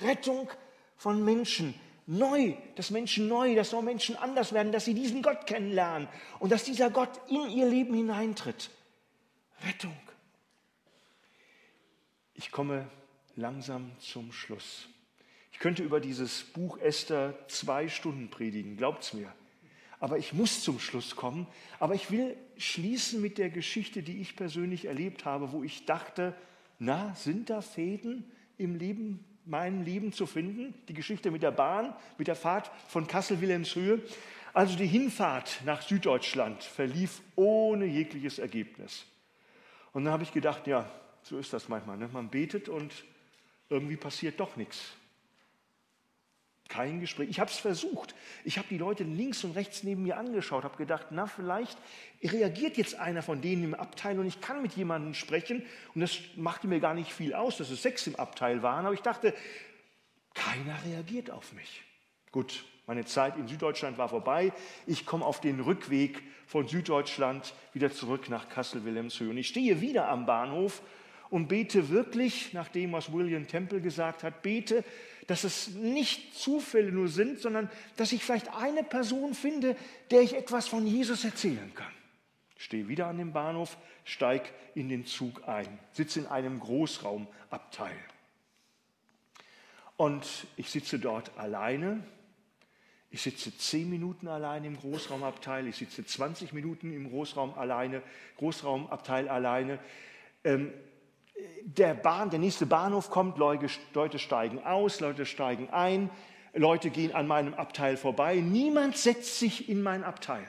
Rettung 0.02 0.50
von 0.98 1.24
Menschen. 1.24 1.74
Neu, 2.06 2.56
dass 2.76 2.90
Menschen 2.90 3.30
neu, 3.30 3.56
dass 3.56 3.74
auch 3.74 3.82
Menschen 3.82 4.18
anders 4.18 4.52
werden, 4.52 4.74
dass 4.74 4.84
sie 4.84 4.94
diesen 4.94 5.22
Gott 5.22 5.48
kennenlernen 5.48 6.10
und 6.40 6.52
dass 6.52 6.66
dieser 6.66 6.90
Gott 6.90 7.18
in 7.30 7.50
ihr 7.50 7.66
Leben 7.66 7.94
hineintritt. 7.94 8.72
Rettung. 9.66 9.98
Ich 12.34 12.52
komme 12.52 12.90
langsam 13.36 13.92
zum 14.00 14.32
Schluss. 14.32 14.88
Ich 15.52 15.60
könnte 15.60 15.84
über 15.84 16.00
dieses 16.00 16.44
Buch 16.44 16.78
Esther 16.80 17.34
zwei 17.48 17.88
Stunden 17.88 18.30
predigen, 18.30 18.78
glaubt's 18.78 19.14
mir. 19.14 19.34
Aber 20.00 20.18
ich 20.18 20.34
muss 20.34 20.62
zum 20.62 20.80
Schluss 20.80 21.16
kommen. 21.16 21.48
Aber 21.80 21.96
ich 21.96 22.12
will 22.12 22.36
schließen 22.58 23.22
mit 23.22 23.38
der 23.38 23.50
Geschichte, 23.50 24.04
die 24.04 24.20
ich 24.20 24.36
persönlich 24.36 24.86
erlebt 24.86 25.26
habe, 25.26 25.52
wo 25.52 25.64
ich 25.64 25.86
dachte, 25.86 26.36
na, 26.78 27.16
sind 27.16 27.50
da 27.50 27.62
Fäden 27.62 28.30
im 28.58 28.76
Leben 28.76 29.24
meinem 29.46 29.84
Leben 29.84 30.12
zu 30.12 30.26
finden. 30.26 30.74
Die 30.90 30.94
Geschichte 30.94 31.32
mit 31.32 31.44
der 31.44 31.52
Bahn, 31.52 31.96
mit 32.18 32.28
der 32.28 32.36
Fahrt 32.36 32.70
von 32.90 33.08
Kassel-Wilhelmshöhe. 33.08 34.02
Also 34.54 34.76
die 34.76 34.88
Hinfahrt 34.88 35.62
nach 35.66 35.82
Süddeutschland 35.82 36.64
verlief 36.64 37.22
ohne 37.36 37.86
jegliches 37.86 38.40
Ergebnis. 38.40 39.06
Und 39.96 40.04
dann 40.04 40.12
habe 40.12 40.24
ich 40.24 40.34
gedacht, 40.34 40.68
ja, 40.68 40.92
so 41.24 41.40
ist 41.40 41.54
das 41.54 41.70
manchmal. 41.70 41.96
Ne? 41.96 42.10
Man 42.12 42.28
betet 42.28 42.68
und 42.68 42.92
irgendwie 43.70 43.96
passiert 43.96 44.42
doch 44.42 44.58
nichts. 44.58 44.92
Kein 46.68 47.00
Gespräch. 47.00 47.30
Ich 47.30 47.40
habe 47.40 47.50
es 47.50 47.58
versucht. 47.58 48.14
Ich 48.44 48.58
habe 48.58 48.68
die 48.68 48.78
Leute 48.78 49.06
links 49.06 49.46
und 49.46 49.52
rechts 49.52 49.84
neben 49.84 50.04
mir 50.04 50.18
angeschaut, 50.18 50.66
habe 50.66 50.76
gedacht, 50.76 51.08
na 51.12 51.28
vielleicht 51.28 51.78
reagiert 52.22 52.76
jetzt 52.76 52.96
einer 52.96 53.22
von 53.22 53.42
denen 53.42 53.64
im 53.64 53.74
Abteil 53.74 54.20
und 54.20 54.28
ich 54.28 54.42
kann 54.42 54.62
mit 54.62 54.74
jemandem 54.74 55.14
sprechen. 55.14 55.66
Und 55.94 56.02
das 56.02 56.20
machte 56.36 56.68
mir 56.68 56.82
gar 56.82 56.94
nicht 56.94 57.14
viel 57.14 57.34
aus, 57.34 57.56
dass 57.56 57.70
es 57.70 57.82
sechs 57.82 58.06
im 58.06 58.18
Abteil 58.18 58.62
waren. 58.62 58.86
Aber 58.86 58.96
ich 58.96 59.02
dachte, 59.02 59.34
keiner 60.34 60.78
reagiert 60.84 61.32
auf 61.32 61.54
mich. 61.54 61.84
Gut, 62.34 62.66
meine 62.88 63.06
Zeit 63.06 63.38
in 63.38 63.48
Süddeutschland 63.48 63.98
war 63.98 64.10
vorbei. 64.10 64.54
Ich 64.86 65.06
komme 65.06 65.26
auf 65.26 65.42
den 65.42 65.60
Rückweg 65.60 66.22
von 66.46 66.68
Süddeutschland 66.68 67.54
wieder 67.74 67.92
zurück 67.92 68.30
nach 68.30 68.50
Kassel-Wilhelmshöhe. 68.50 69.30
Und 69.30 69.38
ich 69.38 69.48
stehe 69.48 69.82
wieder 69.82 70.08
am 70.08 70.26
Bahnhof 70.26 70.82
und 71.30 71.48
bete 71.48 71.90
wirklich, 71.90 72.54
nach 72.54 72.68
dem, 72.68 72.92
was 72.92 73.12
William 73.12 73.48
Temple 73.48 73.82
gesagt 73.82 74.24
hat, 74.24 74.44
bete, 74.44 74.84
dass 75.28 75.44
es 75.44 75.70
nicht 75.70 76.36
Zufälle 76.36 76.92
nur 76.92 77.08
sind, 77.08 77.40
sondern 77.40 77.70
dass 77.98 78.12
ich 78.12 78.24
vielleicht 78.24 78.54
eine 78.54 78.84
Person 78.84 79.34
finde, 79.34 79.76
der 80.12 80.22
ich 80.22 80.36
etwas 80.36 80.68
von 80.68 80.86
Jesus 80.86 81.26
erzählen 81.26 81.72
kann. 81.74 81.92
Stehe 82.58 82.88
wieder 82.88 83.08
an 83.08 83.18
dem 83.18 83.34
Bahnhof, 83.34 83.78
steig 84.04 84.54
in 84.76 84.88
den 84.90 85.06
Zug 85.06 85.48
ein, 85.48 85.80
sitze 85.92 86.20
in 86.20 86.28
einem 86.28 86.60
Großraumabteil. 86.60 87.98
Und 89.98 90.48
ich 90.58 90.70
sitze 90.70 91.00
dort 91.00 91.38
alleine. 91.38 92.04
Ich 93.16 93.22
sitze 93.22 93.58
zehn 93.58 93.90
Minuten 93.90 94.28
alleine 94.28 94.68
im 94.68 94.76
Großraumabteil. 94.76 95.68
Ich 95.68 95.78
sitze 95.78 96.06
20 96.06 96.52
Minuten 96.52 96.92
im 96.92 97.10
Großraum 97.10 97.58
alleine, 97.58 98.02
Großraumabteil 98.36 99.30
alleine. 99.30 99.80
Ähm, 100.44 100.74
der, 101.64 101.94
Bahn, 101.94 102.30
der 102.30 102.40
nächste 102.40 102.66
Bahnhof 102.66 103.10
kommt, 103.10 103.38
Leute 103.38 104.20
steigen 104.20 104.62
aus, 104.66 105.00
Leute 105.00 105.26
steigen 105.26 105.70
ein, 105.70 106.10
Leute 106.54 106.90
gehen 106.90 107.16
an 107.16 107.26
meinem 107.26 107.54
Abteil 107.54 107.96
vorbei. 107.96 108.36
Niemand 108.42 108.98
setzt 108.98 109.40
sich 109.40 109.70
in 109.70 109.82
mein 109.82 110.04
Abteil. 110.04 110.44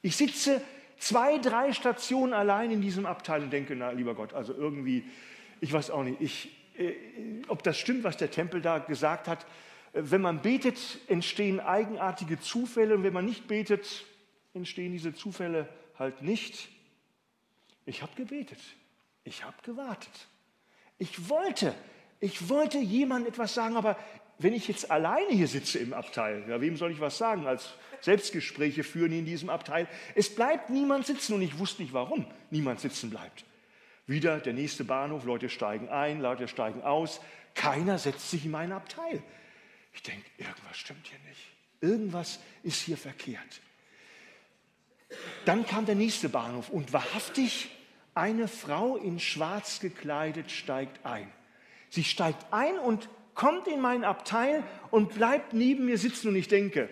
Ich 0.00 0.14
sitze 0.14 0.62
zwei, 0.98 1.38
drei 1.38 1.72
Stationen 1.72 2.34
allein 2.34 2.70
in 2.70 2.80
diesem 2.80 3.04
Abteil 3.04 3.42
und 3.42 3.52
denke, 3.52 3.74
na 3.74 3.90
lieber 3.90 4.14
Gott, 4.14 4.32
also 4.32 4.54
irgendwie, 4.54 5.02
ich 5.60 5.72
weiß 5.72 5.90
auch 5.90 6.04
nicht, 6.04 6.20
ich, 6.20 6.50
äh, 6.78 6.92
ob 7.48 7.64
das 7.64 7.78
stimmt, 7.78 8.04
was 8.04 8.16
der 8.16 8.30
Tempel 8.30 8.60
da 8.60 8.78
gesagt 8.78 9.26
hat. 9.26 9.44
Wenn 9.92 10.22
man 10.22 10.40
betet, 10.40 10.78
entstehen 11.06 11.60
eigenartige 11.60 12.40
Zufälle 12.40 12.94
und 12.94 13.02
wenn 13.02 13.12
man 13.12 13.26
nicht 13.26 13.46
betet, 13.46 14.04
entstehen 14.54 14.92
diese 14.92 15.14
Zufälle 15.14 15.68
halt 15.98 16.22
nicht. 16.22 16.68
Ich 17.84 18.02
habe 18.02 18.12
gebetet. 18.16 18.58
Ich 19.24 19.44
habe 19.44 19.56
gewartet. 19.62 20.28
Ich 20.98 21.28
wollte, 21.28 21.74
ich 22.20 22.48
wollte 22.48 22.78
jemandem 22.78 23.32
etwas 23.32 23.54
sagen, 23.54 23.76
aber 23.76 23.96
wenn 24.38 24.54
ich 24.54 24.66
jetzt 24.66 24.90
alleine 24.90 25.30
hier 25.30 25.46
sitze 25.46 25.78
im 25.78 25.92
Abteil, 25.92 26.44
ja, 26.48 26.60
wem 26.60 26.76
soll 26.76 26.90
ich 26.90 27.00
was 27.00 27.18
sagen 27.18 27.46
als 27.46 27.74
Selbstgespräche 28.00 28.82
führen 28.82 29.12
in 29.12 29.24
diesem 29.24 29.50
Abteil? 29.50 29.86
Es 30.14 30.34
bleibt 30.34 30.70
niemand 30.70 31.06
sitzen 31.06 31.34
und 31.34 31.42
ich 31.42 31.58
wusste 31.58 31.82
nicht, 31.82 31.92
warum 31.92 32.26
niemand 32.50 32.80
sitzen 32.80 33.10
bleibt. 33.10 33.44
Wieder 34.06 34.40
der 34.40 34.52
nächste 34.52 34.84
Bahnhof, 34.84 35.24
Leute 35.24 35.48
steigen 35.48 35.88
ein, 35.88 36.20
Leute 36.20 36.48
steigen 36.48 36.82
aus, 36.82 37.20
keiner 37.54 37.98
setzt 37.98 38.30
sich 38.30 38.44
in 38.44 38.50
mein 38.50 38.72
Abteil. 38.72 39.22
Ich 39.92 40.02
denke, 40.02 40.28
irgendwas 40.38 40.76
stimmt 40.76 41.06
hier 41.06 41.18
nicht. 41.28 41.40
Irgendwas 41.80 42.38
ist 42.62 42.82
hier 42.82 42.96
verkehrt. 42.96 43.60
Dann 45.44 45.66
kam 45.66 45.86
der 45.86 45.94
nächste 45.94 46.28
Bahnhof 46.28 46.70
und 46.70 46.92
wahrhaftig, 46.92 47.70
eine 48.14 48.46
Frau 48.48 48.96
in 48.96 49.18
Schwarz 49.18 49.80
gekleidet 49.80 50.50
steigt 50.50 51.04
ein. 51.04 51.30
Sie 51.88 52.04
steigt 52.04 52.52
ein 52.52 52.78
und 52.78 53.08
kommt 53.34 53.66
in 53.66 53.80
mein 53.80 54.04
Abteil 54.04 54.62
und 54.90 55.14
bleibt 55.14 55.54
neben 55.54 55.86
mir 55.86 55.98
sitzen 55.98 56.28
und 56.28 56.36
ich 56.36 56.48
denke, 56.48 56.88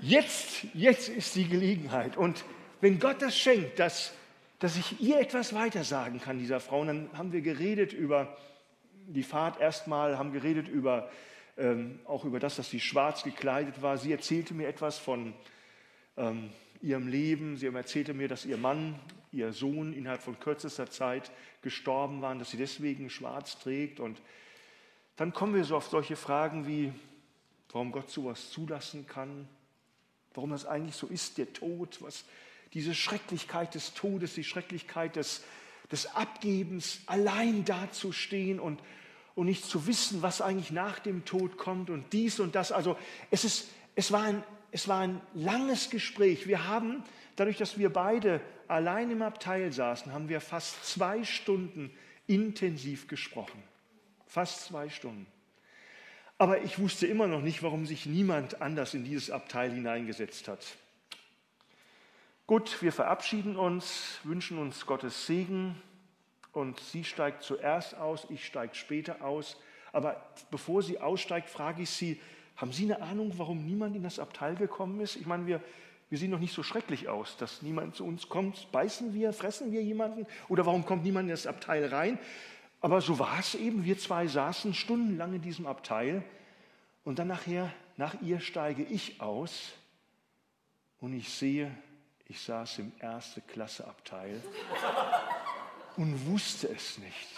jetzt, 0.00 0.64
jetzt 0.74 1.08
ist 1.08 1.34
die 1.34 1.48
Gelegenheit. 1.48 2.16
Und 2.16 2.44
wenn 2.80 2.98
Gott 2.98 3.20
das 3.20 3.36
schenkt, 3.36 3.78
dass, 3.78 4.12
dass 4.60 4.76
ich 4.76 5.00
ihr 5.00 5.18
etwas 5.18 5.54
weitersagen 5.54 6.20
kann, 6.20 6.38
dieser 6.38 6.60
Frau, 6.60 6.80
und 6.80 6.86
dann 6.86 7.10
haben 7.14 7.32
wir 7.32 7.40
geredet 7.40 7.92
über 7.92 8.36
die 9.08 9.22
Fahrt 9.22 9.60
erstmal, 9.60 10.18
haben 10.18 10.32
geredet 10.32 10.68
über, 10.68 11.10
ähm, 11.56 11.98
auch 12.04 12.24
über 12.24 12.38
das, 12.38 12.56
dass 12.56 12.70
sie 12.70 12.80
schwarz 12.80 13.22
gekleidet 13.22 13.80
war. 13.82 13.96
Sie 13.96 14.12
erzählte 14.12 14.54
mir 14.54 14.68
etwas 14.68 14.98
von 14.98 15.32
ähm, 16.16 16.50
ihrem 16.82 17.08
Leben. 17.08 17.56
Sie 17.56 17.66
erzählte 17.66 18.14
mir, 18.14 18.28
dass 18.28 18.44
ihr 18.44 18.58
Mann, 18.58 18.98
ihr 19.32 19.52
Sohn 19.52 19.92
innerhalb 19.92 20.22
von 20.22 20.38
kürzester 20.38 20.90
Zeit 20.90 21.30
gestorben 21.62 22.22
waren, 22.22 22.38
dass 22.38 22.50
sie 22.50 22.56
deswegen 22.56 23.10
schwarz 23.10 23.58
trägt. 23.58 23.98
Und 23.98 24.20
dann 25.16 25.32
kommen 25.32 25.54
wir 25.54 25.64
so 25.64 25.76
auf 25.76 25.88
solche 25.88 26.16
Fragen 26.16 26.66
wie, 26.66 26.92
warum 27.72 27.92
Gott 27.92 28.10
sowas 28.10 28.50
zulassen 28.50 29.06
kann, 29.06 29.48
warum 30.34 30.50
das 30.50 30.66
eigentlich 30.66 30.96
so 30.96 31.06
ist, 31.06 31.38
der 31.38 31.52
Tod, 31.52 32.00
was 32.02 32.24
diese 32.74 32.94
Schrecklichkeit 32.94 33.74
des 33.74 33.94
Todes, 33.94 34.34
die 34.34 34.44
Schrecklichkeit 34.44 35.16
des, 35.16 35.42
des 35.90 36.14
Abgebens, 36.14 37.00
allein 37.06 37.64
dazustehen 37.64 38.60
und, 38.60 38.80
und 39.34 39.46
nicht 39.46 39.64
zu 39.64 39.86
wissen, 39.86 40.22
was 40.22 40.40
eigentlich 40.40 40.70
nach 40.70 40.98
dem 40.98 41.24
Tod 41.24 41.56
kommt 41.56 41.90
und 41.90 42.12
dies 42.12 42.40
und 42.40 42.54
das. 42.54 42.72
Also 42.72 42.96
es, 43.30 43.44
ist, 43.44 43.68
es, 43.94 44.12
war, 44.12 44.22
ein, 44.22 44.42
es 44.70 44.88
war 44.88 45.00
ein 45.00 45.20
langes 45.34 45.90
Gespräch. 45.90 46.46
Wir 46.46 46.66
haben, 46.66 47.02
dadurch, 47.36 47.56
dass 47.56 47.78
wir 47.78 47.90
beide 47.92 48.40
allein 48.66 49.10
im 49.10 49.22
Abteil 49.22 49.72
saßen, 49.72 50.12
haben 50.12 50.28
wir 50.28 50.40
fast 50.40 50.84
zwei 50.84 51.24
Stunden 51.24 51.90
intensiv 52.26 53.08
gesprochen. 53.08 53.62
Fast 54.26 54.66
zwei 54.66 54.90
Stunden. 54.90 55.26
Aber 56.36 56.62
ich 56.62 56.78
wusste 56.78 57.06
immer 57.06 57.26
noch 57.26 57.40
nicht, 57.40 57.62
warum 57.62 57.86
sich 57.86 58.06
niemand 58.06 58.62
anders 58.62 58.94
in 58.94 59.04
dieses 59.04 59.30
Abteil 59.30 59.72
hineingesetzt 59.72 60.46
hat. 60.46 60.64
Gut, 62.48 62.80
wir 62.80 62.94
verabschieden 62.94 63.58
uns, 63.58 64.20
wünschen 64.24 64.56
uns 64.56 64.86
Gottes 64.86 65.26
Segen 65.26 65.76
und 66.52 66.80
sie 66.80 67.04
steigt 67.04 67.42
zuerst 67.42 67.94
aus, 67.94 68.26
ich 68.30 68.46
steige 68.46 68.74
später 68.74 69.22
aus. 69.22 69.58
Aber 69.92 70.26
bevor 70.50 70.82
sie 70.82 70.98
aussteigt, 70.98 71.50
frage 71.50 71.82
ich 71.82 71.90
sie, 71.90 72.18
haben 72.56 72.72
Sie 72.72 72.84
eine 72.84 73.02
Ahnung, 73.02 73.34
warum 73.36 73.66
niemand 73.66 73.96
in 73.96 74.02
das 74.02 74.18
Abteil 74.18 74.54
gekommen 74.54 74.98
ist? 75.00 75.16
Ich 75.16 75.26
meine, 75.26 75.46
wir, 75.46 75.60
wir 76.08 76.16
sehen 76.16 76.30
doch 76.30 76.38
nicht 76.38 76.54
so 76.54 76.62
schrecklich 76.62 77.10
aus, 77.10 77.36
dass 77.36 77.60
niemand 77.60 77.96
zu 77.96 78.06
uns 78.06 78.30
kommt. 78.30 78.72
Beißen 78.72 79.12
wir, 79.12 79.34
fressen 79.34 79.70
wir 79.70 79.82
jemanden? 79.82 80.26
Oder 80.48 80.64
warum 80.64 80.86
kommt 80.86 81.04
niemand 81.04 81.24
in 81.24 81.32
das 81.32 81.46
Abteil 81.46 81.84
rein? 81.84 82.18
Aber 82.80 83.02
so 83.02 83.18
war 83.18 83.40
es 83.40 83.56
eben. 83.56 83.84
Wir 83.84 83.98
zwei 83.98 84.26
saßen 84.26 84.72
stundenlang 84.72 85.34
in 85.34 85.42
diesem 85.42 85.66
Abteil 85.66 86.24
und 87.04 87.18
dann 87.18 87.28
nachher, 87.28 87.70
nach 87.98 88.22
ihr 88.22 88.40
steige 88.40 88.84
ich 88.84 89.20
aus 89.20 89.74
und 90.98 91.12
ich 91.12 91.28
sehe, 91.28 91.76
ich 92.28 92.40
saß 92.42 92.80
im 92.80 92.92
erste 93.00 93.40
Klasseabteil 93.40 94.42
und 95.96 96.26
wusste 96.26 96.68
es 96.68 96.98
nicht. 96.98 97.28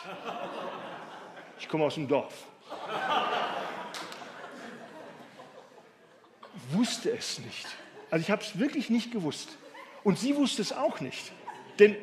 Ich 1.59 1.69
komme 1.69 1.85
aus 1.85 1.95
dem 1.95 2.09
Dorf. 2.09 2.47
Wusste 6.71 7.13
es 7.13 7.39
nicht. 7.39 7.67
Also 8.11 8.23
ich 8.23 8.31
habe 8.31 8.43
es 8.43 8.59
wirklich 8.59 8.91
nicht 8.91 9.13
gewusst. 9.13 9.57
Und 10.03 10.19
sie 10.19 10.35
wusste 10.37 10.63
es 10.63 10.73
auch 10.73 11.01
nicht. 11.01 11.33
Denn 11.79 11.97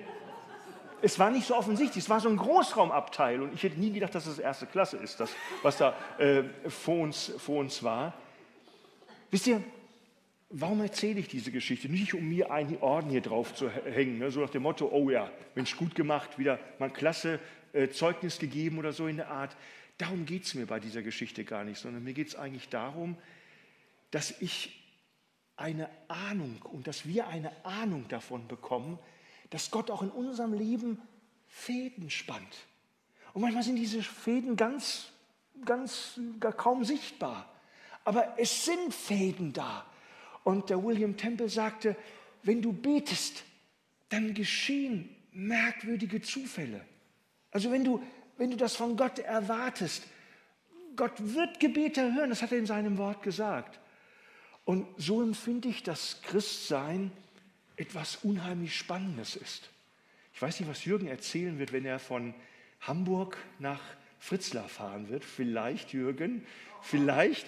es 1.02 1.20
war 1.20 1.30
nicht 1.30 1.48
so 1.48 1.56
offensichtlich. 1.56 2.06
Es 2.06 2.10
war 2.10 2.22
so 2.22 2.30
ein 2.30 2.38
Großraumabteil. 2.38 3.42
Und 3.42 3.54
ich 3.54 3.64
hätte 3.64 3.80
nie 3.80 3.92
gedacht, 3.92 4.16
dass 4.16 4.26
es 4.26 4.38
das 4.38 4.44
erste 4.44 4.66
Klasse 4.66 4.98
ist, 4.98 5.20
das, 5.20 5.32
was 5.62 5.78
da 5.78 5.94
äh, 6.18 6.44
vor, 6.70 7.00
uns, 7.00 7.34
vor 7.38 7.60
uns 7.60 7.84
war. 7.84 8.14
Wisst 9.30 9.48
ihr, 9.48 9.62
Warum 10.50 10.82
erzähle 10.82 11.20
ich 11.20 11.28
diese 11.28 11.52
Geschichte? 11.52 11.90
Nicht, 11.90 12.14
um 12.14 12.28
mir 12.28 12.52
einen 12.52 12.78
Orden 12.78 13.10
hier 13.10 13.22
drauf 13.22 13.54
zu 13.54 13.70
hängen, 13.70 14.18
ne? 14.20 14.32
so 14.32 14.40
nach 14.40 14.50
dem 14.50 14.64
Motto, 14.64 14.90
oh 14.90 15.10
ja, 15.10 15.30
Mensch, 15.56 15.76
gut 15.76 15.94
gemacht, 15.94 16.40
wieder 16.40 16.58
mal 16.80 16.90
klasse 16.90 17.42
äh, 17.74 17.90
Zeugnis 17.90 18.40
gegeben 18.40 18.80
oder 18.80 18.94
so 18.94 19.08
in 19.08 19.18
der 19.18 19.30
Art. 19.30 19.58
Darum 19.98 20.26
geht 20.26 20.46
es 20.46 20.54
mir 20.54 20.66
bei 20.66 20.80
dieser 20.80 21.02
Geschichte 21.02 21.44
gar 21.44 21.66
nicht, 21.66 21.80
sondern 21.80 22.04
mir 22.04 22.14
geht 22.14 22.30
es 22.30 22.36
eigentlich 22.36 22.70
darum, 22.70 23.18
dass 24.12 24.40
ich 24.40 24.84
eine 25.58 25.90
Ahnung 26.08 26.62
und 26.62 26.88
dass 26.88 27.06
wir 27.06 27.28
eine 27.28 27.52
Ahnung 27.66 28.08
davon 28.08 28.48
bekommen, 28.48 29.00
dass 29.50 29.70
Gott 29.70 29.92
auch 29.92 30.02
in 30.02 30.12
unserem 30.12 30.54
Leben 30.54 31.02
Fäden 31.48 32.10
spannt. 32.10 32.68
Und 33.34 33.42
manchmal 33.42 33.64
sind 33.64 33.76
diese 33.76 34.02
Fäden 34.02 34.56
ganz, 34.56 35.12
ganz 35.66 36.20
gar 36.40 36.54
kaum 36.54 36.86
sichtbar. 36.86 37.54
Aber 38.06 38.36
es 38.38 38.66
sind 38.66 38.94
Fäden 38.94 39.52
da. 39.52 39.86
Und 40.48 40.70
der 40.70 40.82
William 40.82 41.18
Temple 41.18 41.50
sagte, 41.50 41.98
wenn 42.44 42.62
du 42.62 42.72
betest, 42.72 43.44
dann 44.08 44.34
geschehen 44.34 45.14
merkwürdige 45.34 46.22
Zufälle. 46.22 46.80
Also 47.52 47.70
wenn 47.70 47.84
du, 47.84 48.02
wenn 48.38 48.52
du 48.52 48.56
das 48.56 48.74
von 48.78 48.96
Gott 48.96 49.20
erwartest, 49.20 50.08
Gott 50.96 51.12
wird 51.18 51.60
Gebete 51.60 52.14
hören, 52.16 52.30
das 52.30 52.42
hat 52.42 52.54
er 52.54 52.60
in 52.60 52.66
seinem 52.66 52.98
Wort 52.98 53.24
gesagt. 53.24 53.82
Und 54.64 54.88
so 54.96 55.22
empfinde 55.22 55.68
ich, 55.68 55.84
dass 55.84 56.22
Christsein 56.22 57.12
etwas 57.76 58.16
unheimlich 58.24 58.74
Spannendes 58.74 59.36
ist. 59.36 59.70
Ich 60.34 60.42
weiß 60.42 60.62
nicht, 60.62 60.70
was 60.70 60.86
Jürgen 60.86 61.08
erzählen 61.08 61.60
wird, 61.60 61.74
wenn 61.74 61.84
er 61.84 62.00
von 62.00 62.34
Hamburg 62.80 63.38
nach 63.60 63.82
Fritzlar 64.18 64.70
fahren 64.70 65.10
wird. 65.10 65.26
Vielleicht, 65.26 65.92
Jürgen, 65.92 66.46
vielleicht 66.82 67.48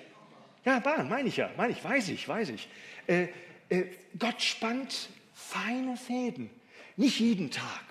ja, 0.65 0.79
Bahn, 0.79 1.09
meine 1.09 1.29
ich 1.29 1.37
ja, 1.37 1.49
meine 1.57 1.73
ich, 1.73 1.83
weiß 1.83 2.09
ich, 2.09 2.27
weiß 2.27 2.49
ich. 2.49 2.67
Äh, 3.07 3.29
äh, 3.69 3.85
Gott 4.17 4.41
spannt 4.41 5.09
feine 5.33 5.97
Fäden. 5.97 6.49
Nicht 6.95 7.19
jeden 7.19 7.51
Tag. 7.51 7.83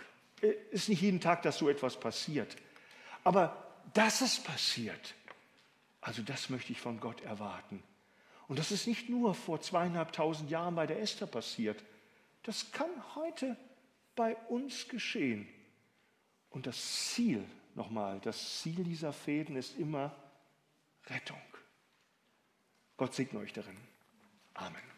Äh, 0.43 0.53
ist 0.71 0.89
nicht 0.89 1.03
jeden 1.03 1.21
Tag, 1.21 1.43
dass 1.43 1.59
so 1.59 1.69
etwas 1.69 1.99
passiert. 1.99 2.57
Aber 3.25 3.65
dass 3.95 4.21
es 4.21 4.39
passiert, 4.39 5.15
also 6.01 6.23
das 6.23 6.51
möchte 6.51 6.73
ich 6.73 6.81
von 6.81 7.01
Gott 7.01 7.21
erwarten. 7.23 7.83
Und 8.49 8.59
das 8.59 8.73
ist 8.73 8.87
nicht 8.87 9.09
nur 9.09 9.35
vor 9.35 9.61
zweieinhalbtausend 9.61 10.51
Jahren 10.51 10.75
bei 10.75 10.87
der 10.87 11.01
Esther 11.01 11.27
passiert. 11.27 11.85
Das 12.45 12.73
kann 12.73 12.91
heute 13.15 13.57
bei 14.17 14.37
uns 14.49 14.89
geschehen. 14.89 15.49
Und 16.51 16.67
das 16.67 17.13
Ziel, 17.13 17.45
nochmal, 17.75 18.21
das 18.21 18.61
Ziel 18.61 18.85
dieser 18.85 19.13
Fäden 19.13 19.57
ist 19.57 19.79
immer 19.79 20.15
Rettung. 21.07 21.41
Gott 22.99 23.15
segne 23.15 23.39
euch 23.39 23.53
darin. 23.53 23.77
Amen. 24.55 24.98